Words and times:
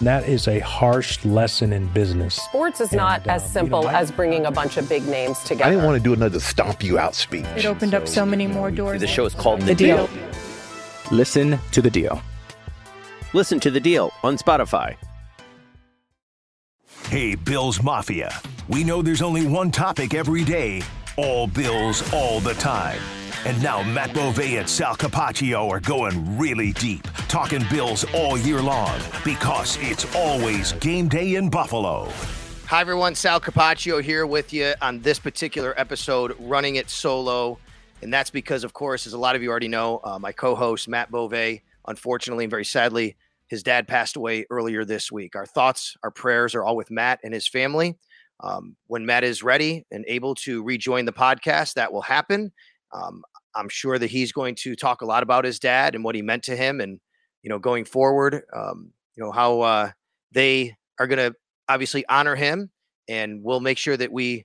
That 0.00 0.26
is 0.26 0.48
a 0.48 0.60
harsh 0.60 1.22
lesson 1.26 1.72
in 1.74 1.86
business. 1.88 2.34
Sports 2.36 2.80
is 2.80 2.92
not 2.92 3.20
And, 3.22 3.32
as 3.32 3.42
um, 3.44 3.48
simple 3.50 3.80
you 3.80 3.86
know, 3.86 3.92
I- 3.92 4.00
as 4.00 4.10
bringing 4.10 4.46
a 4.46 4.50
bunch 4.50 4.76
of 4.78 4.88
big 4.88 5.06
names 5.06 5.38
together. 5.40 5.64
I 5.64 5.70
didn't 5.70 5.84
want 5.84 5.98
to 5.98 6.02
do 6.02 6.14
another 6.14 6.40
stomp 6.40 6.82
you 6.82 6.98
out 6.98 7.14
speech. 7.14 7.44
It 7.56 7.66
opened 7.66 7.94
up 7.94 8.08
so 8.08 8.24
many 8.24 8.46
more 8.46 8.70
doors. 8.70 9.00
The 9.00 9.06
show 9.06 9.26
is 9.26 9.34
called 9.34 9.60
The, 9.60 9.66
The 9.66 9.74
deal. 9.74 10.06
Deal. 10.06 10.22
Listen 11.10 11.58
to 11.72 11.82
The 11.82 11.90
Deal. 11.90 12.22
Listen 13.34 13.60
to 13.60 13.70
The 13.70 13.80
Deal 13.80 14.10
on 14.22 14.38
Spotify. 14.38 14.96
Hey, 17.08 17.34
Bills 17.34 17.82
Mafia. 17.82 18.32
We 18.68 18.84
know 18.84 19.02
there's 19.02 19.22
only 19.22 19.46
one 19.46 19.70
topic 19.70 20.14
every 20.14 20.44
day 20.44 20.82
all 21.16 21.46
Bills, 21.46 22.02
all 22.14 22.40
the 22.40 22.54
time. 22.54 23.00
And 23.46 23.62
now 23.62 23.82
Matt 23.82 24.12
Bove 24.12 24.38
and 24.38 24.68
Sal 24.68 24.94
Capaccio 24.94 25.70
are 25.70 25.80
going 25.80 26.36
really 26.36 26.72
deep, 26.72 27.02
talking 27.26 27.64
Bills 27.70 28.04
all 28.12 28.36
year 28.36 28.60
long 28.60 29.00
because 29.24 29.78
it's 29.80 30.14
always 30.14 30.72
game 30.74 31.08
day 31.08 31.36
in 31.36 31.48
Buffalo. 31.48 32.10
Hi, 32.66 32.82
everyone. 32.82 33.14
Sal 33.14 33.40
Capaccio 33.40 34.02
here 34.02 34.26
with 34.26 34.52
you 34.52 34.74
on 34.82 35.00
this 35.00 35.18
particular 35.18 35.72
episode, 35.78 36.36
running 36.38 36.76
it 36.76 36.90
solo. 36.90 37.58
And 38.02 38.12
that's 38.12 38.28
because, 38.28 38.62
of 38.62 38.74
course, 38.74 39.06
as 39.06 39.14
a 39.14 39.18
lot 39.18 39.36
of 39.36 39.42
you 39.42 39.48
already 39.48 39.68
know, 39.68 40.02
uh, 40.04 40.18
my 40.18 40.32
co 40.32 40.54
host, 40.54 40.86
Matt 40.86 41.10
Bove, 41.10 41.60
unfortunately 41.88 42.44
and 42.44 42.50
very 42.50 42.66
sadly, 42.66 43.16
his 43.48 43.62
dad 43.62 43.88
passed 43.88 44.16
away 44.16 44.44
earlier 44.50 44.84
this 44.84 45.10
week. 45.10 45.34
Our 45.34 45.46
thoughts, 45.46 45.96
our 46.02 46.10
prayers 46.10 46.54
are 46.54 46.62
all 46.62 46.76
with 46.76 46.90
Matt 46.90 47.20
and 47.24 47.32
his 47.32 47.48
family. 47.48 47.98
Um, 48.40 48.76
when 48.86 49.06
Matt 49.06 49.24
is 49.24 49.42
ready 49.42 49.86
and 49.90 50.04
able 50.06 50.34
to 50.36 50.62
rejoin 50.62 51.06
the 51.06 51.12
podcast, 51.12 51.74
that 51.74 51.90
will 51.90 52.02
happen. 52.02 52.52
Um, 52.92 53.22
I'm 53.54 53.68
sure 53.68 53.98
that 53.98 54.10
he's 54.10 54.32
going 54.32 54.54
to 54.56 54.76
talk 54.76 55.02
a 55.02 55.06
lot 55.06 55.22
about 55.22 55.44
his 55.44 55.58
dad 55.58 55.94
and 55.94 56.04
what 56.04 56.14
he 56.14 56.22
meant 56.22 56.44
to 56.44 56.56
him, 56.56 56.80
and 56.80 57.00
you 57.42 57.50
know, 57.50 57.58
going 57.58 57.84
forward, 57.84 58.42
um, 58.54 58.92
you 59.16 59.24
know 59.24 59.32
how 59.32 59.60
uh, 59.60 59.90
they 60.32 60.76
are 60.98 61.06
going 61.06 61.18
to 61.18 61.36
obviously 61.68 62.04
honor 62.08 62.36
him, 62.36 62.70
and 63.08 63.42
we'll 63.42 63.60
make 63.60 63.78
sure 63.78 63.96
that 63.96 64.12
we 64.12 64.44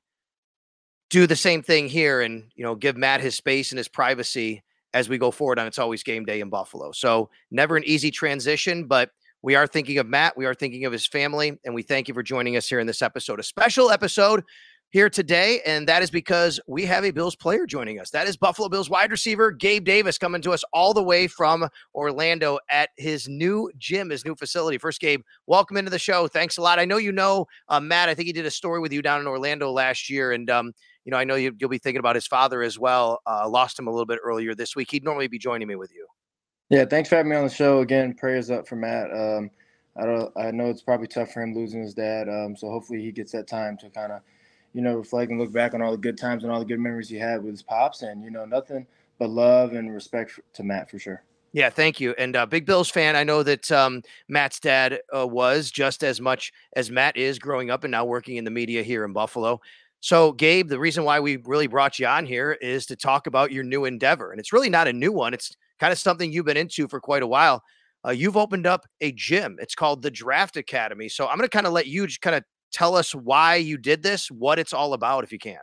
do 1.10 1.28
the 1.28 1.36
same 1.36 1.62
thing 1.62 1.88
here, 1.88 2.22
and 2.22 2.46
you 2.56 2.64
know, 2.64 2.76
give 2.76 2.98
Matt 2.98 3.22
his 3.22 3.36
space 3.36 3.72
and 3.72 3.78
his 3.78 3.88
privacy 3.88 4.64
as 4.94 5.10
we 5.10 5.18
go 5.18 5.30
forward 5.30 5.60
on 5.60 5.68
It's 5.68 5.78
Always 5.78 6.04
Game 6.04 6.24
Day 6.24 6.40
in 6.40 6.50
Buffalo. 6.50 6.92
So 6.94 7.30
never 7.52 7.76
an 7.76 7.84
easy 7.84 8.12
transition, 8.12 8.86
but 8.88 9.12
we 9.42 9.54
are 9.54 9.68
thinking 9.68 10.00
of 10.00 10.08
Matt. 10.08 10.38
We 10.38 10.46
are 10.46 10.56
thinking 10.56 10.86
of 10.86 10.94
his 10.94 11.06
family, 11.06 11.60
and 11.64 11.76
we 11.76 11.84
thank 11.84 12.08
you 12.08 12.14
for 12.14 12.24
joining 12.24 12.56
us 12.56 12.68
here 12.68 12.80
in 12.80 12.88
this 12.88 13.02
episode, 13.02 13.40
a 13.40 13.44
special 13.44 13.92
episode 13.92 14.44
here 14.90 15.10
today, 15.10 15.62
and 15.66 15.88
that 15.88 16.02
is 16.02 16.10
because 16.10 16.60
we 16.68 16.86
have 16.86 17.04
a 17.04 17.12
Bills 17.12 17.36
player 17.36 17.66
joining 17.66 18.00
us. 18.00 18.10
That 18.12 18.28
is 18.28 18.38
Buffalo 18.38 18.70
Bills 18.70 18.90
wide 18.90 19.12
receiver 19.12 19.52
Gabe 19.52 19.84
Davis 19.84 20.18
coming 20.18 20.42
to 20.42 20.52
us 20.52 20.64
all 20.72 20.94
the 20.94 21.04
way 21.04 21.28
from 21.28 21.68
Orlando 21.94 22.60
at 22.70 22.90
his 22.98 23.28
new 23.28 23.70
gym, 23.78 24.10
his 24.10 24.24
new 24.24 24.36
facility. 24.36 24.78
First, 24.78 25.02
Gabe, 25.02 25.22
welcome 25.48 25.78
into 25.78 25.92
the 25.92 26.00
show. 26.00 26.28
Thanks 26.28 26.58
a 26.58 26.62
lot. 26.62 26.80
I 26.80 26.86
know 26.86 26.98
you 26.98 27.12
know 27.12 27.46
uh, 27.68 27.80
Matt. 27.80 28.10
I 28.10 28.14
think 28.14 28.28
he 28.28 28.34
did 28.34 28.46
a 28.46 28.52
story 28.52 28.80
with 28.80 28.94
you 28.94 29.02
down 29.02 29.20
in 29.20 29.28
Orlando 29.28 29.72
last 29.72 30.10
year, 30.10 30.32
and 30.32 30.50
um, 30.50 30.74
you 31.04 31.12
know 31.12 31.18
I 31.18 31.24
know 31.24 31.36
you, 31.36 31.54
you'll 31.60 31.70
be 31.70 31.78
thinking 31.78 32.00
about 32.00 32.16
his 32.16 32.28
father 32.28 32.62
as 32.62 32.80
well. 32.80 33.20
Uh, 33.28 33.50
lost 33.50 33.78
him 33.78 33.88
a 33.88 33.92
little 33.92 34.06
bit 34.06 34.20
earlier 34.24 34.56
this 34.56 34.76
week. 34.76 34.92
He'd 34.92 35.04
normally 35.04 35.28
be 35.28 35.40
joining 35.40 35.68
me 35.68 35.76
with 35.76 35.94
you. 35.94 36.08
Yeah, 36.70 36.86
thanks 36.86 37.10
for 37.10 37.16
having 37.16 37.30
me 37.30 37.36
on 37.36 37.44
the 37.44 37.50
show 37.54 37.82
again. 37.82 38.14
Prayers 38.16 38.50
up 38.50 38.68
for 38.68 38.76
Matt. 38.76 39.12
Um, 39.12 39.52
I 39.98 40.06
don't. 40.06 40.32
I 40.38 40.52
know 40.52 40.66
it's 40.66 40.82
probably 40.82 41.08
tough 41.08 41.32
for 41.32 41.42
him 41.42 41.54
losing 41.54 41.82
his 41.82 41.94
dad. 41.94 42.28
Um, 42.28 42.56
so 42.56 42.70
hopefully 42.70 43.02
he 43.02 43.12
gets 43.12 43.32
that 43.34 43.48
time 43.48 43.78
to 43.78 43.90
kind 43.90 44.12
of, 44.12 44.22
you 44.76 44.82
know, 44.82 44.96
reflect 44.96 45.32
and 45.32 45.40
look 45.40 45.54
back 45.54 45.74
on 45.74 45.82
all 45.82 45.92
the 45.92 45.98
good 45.98 46.18
times 46.18 46.44
and 46.44 46.52
all 46.52 46.60
the 46.60 46.66
good 46.66 46.80
memories 46.80 47.08
he 47.08 47.16
had 47.16 47.42
with 47.42 47.54
his 47.54 47.64
pops. 47.64 48.02
And 48.02 48.22
you 48.22 48.30
know, 48.30 48.44
nothing 48.44 48.86
but 49.18 49.30
love 49.30 49.72
and 49.72 49.92
respect 49.94 50.38
to 50.54 50.64
Matt 50.64 50.92
for 50.92 51.00
sure. 51.00 51.24
Yeah, 51.54 51.70
thank 51.70 52.02
you. 52.02 52.14
And 52.18 52.36
uh, 52.36 52.46
big 52.46 52.66
Bills 52.66 52.90
fan. 52.90 53.16
I 53.16 53.24
know 53.24 53.42
that 53.42 53.72
um, 53.72 54.02
Matt's 54.28 54.60
dad 54.60 55.00
uh, 55.16 55.26
was 55.26 55.72
just 55.72 56.04
as 56.04 56.20
much 56.20 56.52
as 56.76 56.92
Matt 56.92 57.16
is 57.16 57.40
growing 57.40 57.70
up 57.70 57.86
and 57.86 57.92
now 57.92 58.04
working 58.04 58.36
in 58.36 58.44
the 58.44 58.52
media 58.52 58.84
here 58.84 59.06
in 59.06 59.14
Buffalo. 59.14 59.62
So, 60.02 60.34
Gabe, 60.34 60.68
the 60.68 60.78
reason 60.78 61.06
why 61.06 61.22
we 61.22 61.38
really 61.38 61.68
brought 61.68 61.98
you 61.98 62.08
on 62.08 62.26
here 62.26 62.52
is 62.52 62.86
to 62.88 62.98
talk 62.98 63.26
about 63.26 63.54
your 63.54 63.64
new 63.64 63.86
endeavor. 63.86 64.32
And 64.32 64.40
it's 64.42 64.52
really 64.52 64.70
not 64.70 64.90
a 64.90 64.94
new 64.94 65.14
one, 65.14 65.34
it's 65.34 65.56
kind 65.80 65.94
of 65.94 65.98
something 65.98 66.32
you've 66.32 66.46
been 66.46 66.58
into 66.58 66.90
for 66.90 67.00
quite 67.00 67.24
a 67.24 67.28
while. 67.28 67.64
Uh, 68.06 68.12
you've 68.12 68.38
opened 68.38 68.68
up 68.68 68.86
a 69.00 69.14
gym. 69.14 69.56
It's 69.60 69.74
called 69.74 70.02
the 70.02 70.12
Draft 70.12 70.58
Academy. 70.58 71.08
So, 71.08 71.26
I'm 71.26 71.38
going 71.38 71.50
to 71.50 71.56
kind 71.56 71.66
of 71.66 71.72
let 71.72 71.88
you 71.88 72.06
just 72.06 72.22
kind 72.22 72.36
of 72.36 72.44
tell 72.76 72.96
us 72.96 73.16
why 73.16 73.56
you 73.56 73.78
did 73.78 74.04
this, 74.04 74.30
what 74.30 74.60
it's 74.60 74.74
all 74.74 74.94
about, 74.94 75.24
if 75.24 75.32
you 75.32 75.40
can. 75.40 75.60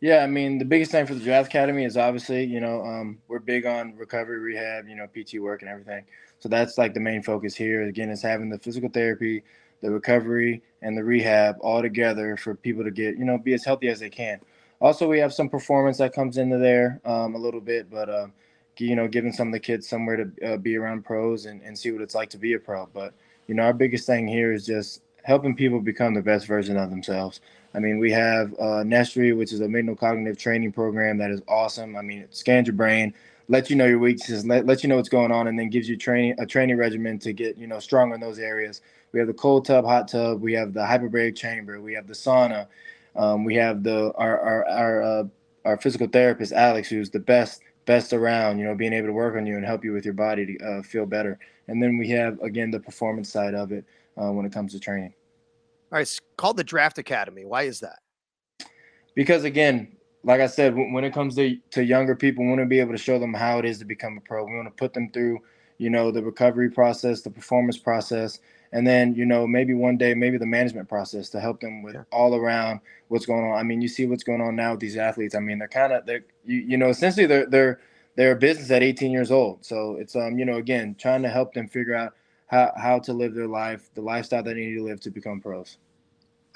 Yeah, 0.00 0.18
I 0.18 0.28
mean, 0.28 0.58
the 0.58 0.64
biggest 0.64 0.92
thing 0.92 1.06
for 1.06 1.14
the 1.14 1.24
Draft 1.24 1.48
Academy 1.48 1.84
is 1.84 1.96
obviously, 1.96 2.44
you 2.44 2.60
know, 2.60 2.84
um, 2.84 3.18
we're 3.26 3.40
big 3.40 3.66
on 3.66 3.96
recovery, 3.96 4.38
rehab, 4.38 4.86
you 4.86 4.94
know, 4.94 5.08
PT 5.08 5.40
work 5.40 5.62
and 5.62 5.70
everything. 5.70 6.04
So 6.38 6.48
that's 6.48 6.78
like 6.78 6.94
the 6.94 7.00
main 7.00 7.22
focus 7.22 7.56
here. 7.56 7.82
Again, 7.82 8.10
is 8.10 8.22
having 8.22 8.48
the 8.48 8.58
physical 8.58 8.88
therapy, 8.88 9.42
the 9.80 9.90
recovery, 9.90 10.62
and 10.82 10.96
the 10.96 11.02
rehab 11.02 11.56
all 11.60 11.82
together 11.82 12.36
for 12.36 12.54
people 12.54 12.84
to 12.84 12.90
get, 12.90 13.16
you 13.18 13.24
know, 13.24 13.38
be 13.38 13.54
as 13.54 13.64
healthy 13.64 13.88
as 13.88 13.98
they 13.98 14.10
can. 14.10 14.40
Also, 14.80 15.08
we 15.08 15.18
have 15.18 15.32
some 15.32 15.48
performance 15.48 15.98
that 15.98 16.12
comes 16.12 16.36
into 16.36 16.58
there 16.58 17.00
um, 17.04 17.34
a 17.34 17.38
little 17.38 17.60
bit, 17.60 17.90
but, 17.90 18.08
um, 18.08 18.32
you 18.76 18.94
know, 18.94 19.08
giving 19.08 19.32
some 19.32 19.48
of 19.48 19.52
the 19.52 19.60
kids 19.60 19.88
somewhere 19.88 20.16
to 20.16 20.52
uh, 20.52 20.56
be 20.58 20.76
around 20.76 21.04
pros 21.04 21.46
and, 21.46 21.62
and 21.62 21.76
see 21.76 21.90
what 21.90 22.02
it's 22.02 22.14
like 22.14 22.28
to 22.30 22.38
be 22.38 22.52
a 22.52 22.58
pro. 22.58 22.86
But, 22.92 23.14
you 23.48 23.54
know, 23.54 23.62
our 23.62 23.72
biggest 23.72 24.06
thing 24.06 24.28
here 24.28 24.52
is 24.52 24.66
just 24.66 25.00
helping 25.24 25.56
people 25.56 25.80
become 25.80 26.14
the 26.14 26.22
best 26.22 26.46
version 26.46 26.76
of 26.76 26.90
themselves. 26.90 27.40
I 27.74 27.80
mean, 27.80 27.98
we 27.98 28.12
have 28.12 28.54
uh, 28.60 28.84
Nestry, 28.84 29.32
which 29.32 29.52
is 29.52 29.60
a 29.60 29.68
mental 29.68 29.96
cognitive 29.96 30.38
training 30.38 30.72
program 30.72 31.18
that 31.18 31.30
is 31.30 31.40
awesome. 31.48 31.96
I 31.96 32.02
mean, 32.02 32.20
it 32.20 32.34
scans 32.34 32.68
your 32.68 32.76
brain, 32.76 33.12
lets 33.48 33.68
you 33.68 33.74
know 33.74 33.86
your 33.86 33.98
weaknesses, 33.98 34.46
let, 34.46 34.66
lets 34.66 34.84
you 34.84 34.88
know 34.88 34.96
what's 34.96 35.08
going 35.08 35.32
on, 35.32 35.48
and 35.48 35.58
then 35.58 35.70
gives 35.70 35.88
you 35.88 35.96
training 35.96 36.36
a 36.38 36.46
training 36.46 36.76
regimen 36.76 37.18
to 37.20 37.32
get 37.32 37.56
you 37.56 37.66
know 37.66 37.80
stronger 37.80 38.14
in 38.14 38.20
those 38.20 38.38
areas. 38.38 38.80
We 39.12 39.18
have 39.18 39.26
the 39.26 39.34
cold 39.34 39.64
tub, 39.64 39.84
hot 39.84 40.08
tub. 40.08 40.40
We 40.40 40.52
have 40.52 40.72
the 40.72 40.80
hyperbaric 40.80 41.36
chamber. 41.36 41.80
We 41.80 41.94
have 41.94 42.06
the 42.06 42.14
sauna. 42.14 42.68
Um, 43.16 43.44
we 43.44 43.54
have 43.56 43.82
the 43.82 44.12
our 44.16 44.38
our 44.38 44.68
our, 44.68 45.02
uh, 45.02 45.24
our 45.64 45.76
physical 45.78 46.06
therapist 46.06 46.52
Alex, 46.52 46.88
who's 46.88 47.10
the 47.10 47.18
best 47.18 47.62
best 47.86 48.12
around. 48.12 48.58
You 48.58 48.66
know, 48.66 48.74
being 48.74 48.92
able 48.92 49.08
to 49.08 49.12
work 49.12 49.36
on 49.36 49.46
you 49.46 49.56
and 49.56 49.64
help 49.64 49.84
you 49.84 49.92
with 49.92 50.04
your 50.04 50.14
body 50.14 50.58
to 50.58 50.64
uh, 50.64 50.82
feel 50.82 51.06
better. 51.06 51.38
And 51.66 51.82
then 51.82 51.96
we 51.96 52.08
have 52.10 52.40
again 52.40 52.70
the 52.70 52.80
performance 52.80 53.32
side 53.32 53.54
of 53.54 53.72
it 53.72 53.84
uh, 54.16 54.30
when 54.30 54.46
it 54.46 54.52
comes 54.52 54.72
to 54.72 54.80
training. 54.80 55.14
All 55.92 55.96
right, 55.98 56.02
it's 56.02 56.20
called 56.36 56.56
the 56.56 56.64
Draft 56.64 56.98
Academy. 56.98 57.44
Why 57.44 57.62
is 57.62 57.80
that? 57.80 57.98
because 59.14 59.44
again, 59.44 59.88
like 60.22 60.40
I 60.40 60.46
said, 60.46 60.74
when 60.74 61.04
it 61.04 61.12
comes 61.12 61.34
to 61.36 61.56
to 61.70 61.84
younger 61.84 62.16
people, 62.16 62.44
we 62.44 62.50
want 62.50 62.60
to 62.60 62.66
be 62.66 62.80
able 62.80 62.92
to 62.92 62.98
show 62.98 63.18
them 63.18 63.34
how 63.34 63.58
it 63.58 63.64
is 63.64 63.78
to 63.78 63.84
become 63.84 64.16
a 64.18 64.20
pro. 64.20 64.44
We 64.44 64.56
want 64.56 64.68
to 64.68 64.74
put 64.74 64.94
them 64.94 65.10
through, 65.10 65.40
you 65.78 65.90
know, 65.90 66.10
the 66.10 66.22
recovery 66.22 66.70
process, 66.70 67.22
the 67.22 67.30
performance 67.30 67.78
process, 67.78 68.40
and 68.72 68.86
then 68.86 69.14
you 69.14 69.26
know 69.26 69.46
maybe 69.46 69.74
one 69.74 69.96
day 69.96 70.14
maybe 70.14 70.38
the 70.38 70.46
management 70.46 70.88
process 70.88 71.28
to 71.30 71.40
help 71.40 71.60
them 71.60 71.82
with 71.82 71.96
all 72.10 72.34
around 72.34 72.80
what's 73.08 73.26
going 73.26 73.44
on. 73.44 73.58
I 73.58 73.62
mean, 73.62 73.80
you 73.80 73.88
see 73.88 74.06
what's 74.06 74.24
going 74.24 74.40
on 74.40 74.56
now 74.56 74.72
with 74.72 74.80
these 74.80 74.96
athletes. 74.96 75.34
I 75.34 75.40
mean, 75.40 75.58
they're 75.58 75.68
kind 75.68 75.92
of 75.92 76.06
they're 76.06 76.24
you, 76.44 76.60
you 76.60 76.76
know 76.76 76.88
essentially 76.88 77.26
they're 77.26 77.46
they're 77.46 77.80
they're 78.16 78.32
a 78.32 78.36
business 78.36 78.70
at 78.70 78.82
18 78.82 79.10
years 79.10 79.30
old. 79.30 79.64
So 79.64 79.96
it's 79.96 80.16
um 80.16 80.38
you 80.38 80.44
know 80.44 80.56
again 80.56 80.96
trying 80.98 81.22
to 81.22 81.28
help 81.28 81.52
them 81.52 81.68
figure 81.68 81.94
out 81.94 82.14
how 82.46 82.72
how 82.76 82.98
to 83.00 83.12
live 83.12 83.34
their 83.34 83.46
life, 83.46 83.90
the 83.94 84.00
lifestyle 84.00 84.42
they 84.42 84.54
need 84.54 84.74
to 84.74 84.82
live 84.82 85.00
to 85.00 85.10
become 85.10 85.40
pros. 85.40 85.78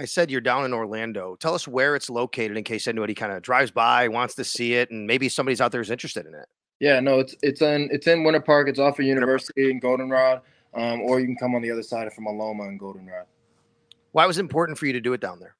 I 0.00 0.04
said 0.04 0.30
you're 0.30 0.40
down 0.40 0.64
in 0.64 0.72
Orlando. 0.72 1.36
Tell 1.36 1.54
us 1.54 1.66
where 1.66 1.96
it's 1.96 2.08
located 2.08 2.56
in 2.56 2.62
case 2.62 2.86
anybody 2.86 3.14
kind 3.14 3.32
of 3.32 3.42
drives 3.42 3.72
by, 3.72 4.06
wants 4.06 4.34
to 4.36 4.44
see 4.44 4.74
it, 4.74 4.90
and 4.90 5.06
maybe 5.06 5.28
somebody's 5.28 5.60
out 5.60 5.72
there 5.72 5.80
who's 5.80 5.90
interested 5.90 6.24
in 6.24 6.34
it. 6.34 6.46
Yeah, 6.80 7.00
no, 7.00 7.18
it's 7.18 7.34
it's 7.42 7.62
in 7.62 7.88
it's 7.90 8.06
in 8.06 8.22
Winter 8.22 8.40
Park. 8.40 8.68
It's 8.68 8.78
off 8.78 8.98
of 8.98 9.04
University 9.04 9.70
and 9.70 9.80
Goldenrod, 9.80 10.42
um, 10.74 11.00
or 11.00 11.18
you 11.18 11.26
can 11.26 11.36
come 11.36 11.54
on 11.54 11.62
the 11.62 11.70
other 11.70 11.82
side 11.82 12.12
from 12.12 12.26
Aloma 12.26 12.68
and 12.68 12.78
Goldenrod. 12.78 13.26
Why 14.12 14.26
was 14.26 14.38
it 14.38 14.42
important 14.42 14.78
for 14.78 14.86
you 14.86 14.92
to 14.92 15.00
do 15.00 15.12
it 15.12 15.20
down 15.20 15.40
there? 15.40 15.54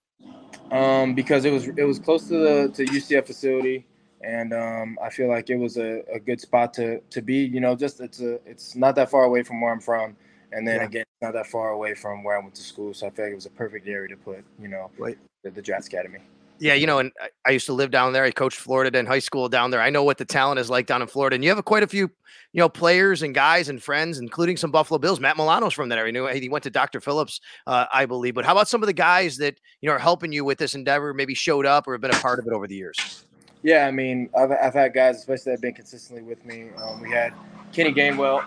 Um, 0.70 1.14
because 1.14 1.44
it 1.44 1.52
was 1.52 1.66
it 1.66 1.84
was 1.84 1.98
close 1.98 2.28
to 2.28 2.38
the 2.38 2.68
to 2.74 2.84
UCF 2.84 3.26
facility. 3.26 3.86
And 4.22 4.52
um, 4.52 4.98
I 5.02 5.10
feel 5.10 5.28
like 5.28 5.50
it 5.50 5.56
was 5.56 5.76
a, 5.76 6.02
a 6.12 6.18
good 6.18 6.40
spot 6.40 6.74
to 6.74 7.00
to 7.00 7.22
be. 7.22 7.44
You 7.44 7.60
know, 7.60 7.74
just 7.76 8.00
it's 8.00 8.20
a 8.20 8.34
it's 8.46 8.74
not 8.74 8.94
that 8.96 9.10
far 9.10 9.24
away 9.24 9.42
from 9.42 9.60
where 9.60 9.72
I'm 9.72 9.80
from, 9.80 10.16
and 10.52 10.66
then 10.66 10.76
Yeah. 10.76 10.86
again, 10.86 11.04
not 11.22 11.32
that 11.34 11.46
far 11.46 11.70
away 11.70 11.94
from 11.94 12.24
where 12.24 12.36
I 12.36 12.40
went 12.40 12.54
to 12.56 12.62
school. 12.62 12.94
So 12.94 13.06
I 13.06 13.10
feel 13.10 13.26
like 13.26 13.32
it 13.32 13.36
was 13.36 13.46
a 13.46 13.50
perfect 13.50 13.86
area 13.88 14.08
to 14.08 14.16
put. 14.16 14.44
You 14.60 14.68
know, 14.68 14.90
Right. 14.98 15.18
the, 15.42 15.50
the 15.50 15.62
Jazz 15.62 15.86
Academy. 15.86 16.18
Yeah, 16.60 16.74
you 16.74 16.88
know, 16.88 16.98
and 16.98 17.12
I, 17.20 17.28
I 17.46 17.50
used 17.52 17.66
to 17.66 17.72
live 17.72 17.92
down 17.92 18.12
there. 18.12 18.24
I 18.24 18.32
coached 18.32 18.58
Florida 18.58 18.98
in 18.98 19.06
high 19.06 19.20
school 19.20 19.48
down 19.48 19.70
there. 19.70 19.80
I 19.80 19.90
know 19.90 20.02
what 20.02 20.18
the 20.18 20.24
talent 20.24 20.58
is 20.58 20.68
like 20.68 20.86
down 20.86 21.02
in 21.02 21.08
Florida. 21.08 21.34
And 21.36 21.44
you 21.44 21.54
have 21.54 21.64
quite 21.64 21.84
a 21.84 21.86
few, 21.86 22.10
you 22.52 22.58
know, 22.60 22.68
players 22.68 23.22
and 23.22 23.32
guys 23.32 23.68
and 23.68 23.80
friends, 23.80 24.18
including 24.18 24.56
some 24.56 24.72
Buffalo 24.72 24.98
Bills. 24.98 25.20
Matt 25.20 25.36
Milano's 25.36 25.72
from 25.72 25.88
that 25.90 25.98
area. 25.98 26.12
Knew 26.12 26.26
he 26.26 26.48
went 26.48 26.64
to 26.64 26.70
Dr. 26.70 27.00
Phillips, 27.00 27.40
uh, 27.68 27.86
I 27.92 28.06
believe. 28.06 28.34
But 28.34 28.44
how 28.44 28.52
about 28.52 28.68
some 28.68 28.82
of 28.82 28.88
the 28.88 28.92
guys 28.92 29.36
that 29.36 29.60
you 29.80 29.88
know 29.88 29.94
are 29.94 30.00
helping 30.00 30.32
you 30.32 30.44
with 30.44 30.58
this 30.58 30.74
endeavor? 30.74 31.14
Maybe 31.14 31.32
showed 31.32 31.64
up 31.64 31.86
or 31.86 31.92
have 31.92 32.00
been 32.00 32.10
a 32.10 32.20
part 32.20 32.40
of 32.40 32.46
it 32.48 32.52
over 32.52 32.66
the 32.66 32.74
years. 32.74 33.24
Yeah, 33.62 33.86
I 33.86 33.90
mean, 33.90 34.30
I've, 34.36 34.52
I've 34.52 34.74
had 34.74 34.94
guys, 34.94 35.16
especially 35.16 35.44
that 35.44 35.50
have 35.52 35.60
been 35.60 35.74
consistently 35.74 36.22
with 36.22 36.44
me. 36.44 36.70
Um, 36.76 37.00
we 37.00 37.10
had 37.10 37.32
Kenny 37.72 37.92
Gainwell. 37.92 38.46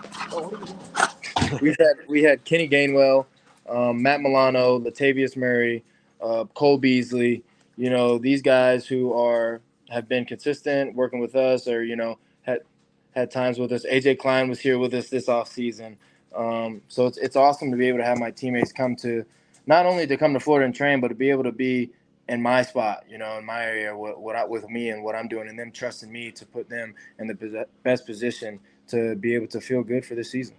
We've 1.60 1.76
had 1.78 2.08
we 2.08 2.22
had 2.22 2.44
Kenny 2.44 2.68
Gainwell, 2.68 3.26
um, 3.68 4.02
Matt 4.02 4.20
Milano, 4.20 4.78
Latavius 4.78 5.36
Murray, 5.36 5.84
uh, 6.20 6.44
Cole 6.54 6.78
Beasley. 6.78 7.42
You 7.76 7.90
know, 7.90 8.18
these 8.18 8.42
guys 8.42 8.86
who 8.86 9.12
are 9.12 9.60
have 9.90 10.08
been 10.08 10.24
consistent 10.24 10.94
working 10.94 11.20
with 11.20 11.36
us, 11.36 11.68
or 11.68 11.84
you 11.84 11.96
know, 11.96 12.18
had 12.42 12.60
had 13.14 13.30
times 13.30 13.58
with 13.58 13.72
us. 13.72 13.84
AJ 13.84 14.18
Klein 14.18 14.48
was 14.48 14.60
here 14.60 14.78
with 14.78 14.94
us 14.94 15.08
this 15.10 15.28
off 15.28 15.48
season. 15.48 15.98
Um, 16.34 16.80
so 16.88 17.06
it's 17.06 17.18
it's 17.18 17.36
awesome 17.36 17.70
to 17.70 17.76
be 17.76 17.88
able 17.88 17.98
to 17.98 18.04
have 18.04 18.18
my 18.18 18.30
teammates 18.30 18.72
come 18.72 18.96
to 18.96 19.24
not 19.66 19.84
only 19.86 20.06
to 20.06 20.16
come 20.16 20.32
to 20.32 20.40
Florida 20.40 20.64
and 20.64 20.74
train, 20.74 21.00
but 21.00 21.08
to 21.08 21.14
be 21.14 21.30
able 21.30 21.44
to 21.44 21.52
be 21.52 21.90
in 22.32 22.40
my 22.40 22.62
spot, 22.62 23.04
you 23.06 23.18
know, 23.18 23.36
in 23.36 23.44
my 23.44 23.62
area, 23.62 23.94
what, 23.94 24.18
what 24.18 24.34
I, 24.34 24.44
with 24.44 24.66
me 24.70 24.88
and 24.88 25.04
what 25.04 25.14
I'm 25.14 25.28
doing, 25.28 25.48
and 25.48 25.58
them 25.58 25.70
trusting 25.70 26.10
me 26.10 26.30
to 26.32 26.46
put 26.46 26.66
them 26.66 26.94
in 27.18 27.26
the 27.26 27.66
best 27.82 28.06
position 28.06 28.58
to 28.88 29.14
be 29.16 29.34
able 29.34 29.48
to 29.48 29.60
feel 29.60 29.82
good 29.82 30.04
for 30.04 30.14
this 30.14 30.30
season. 30.30 30.56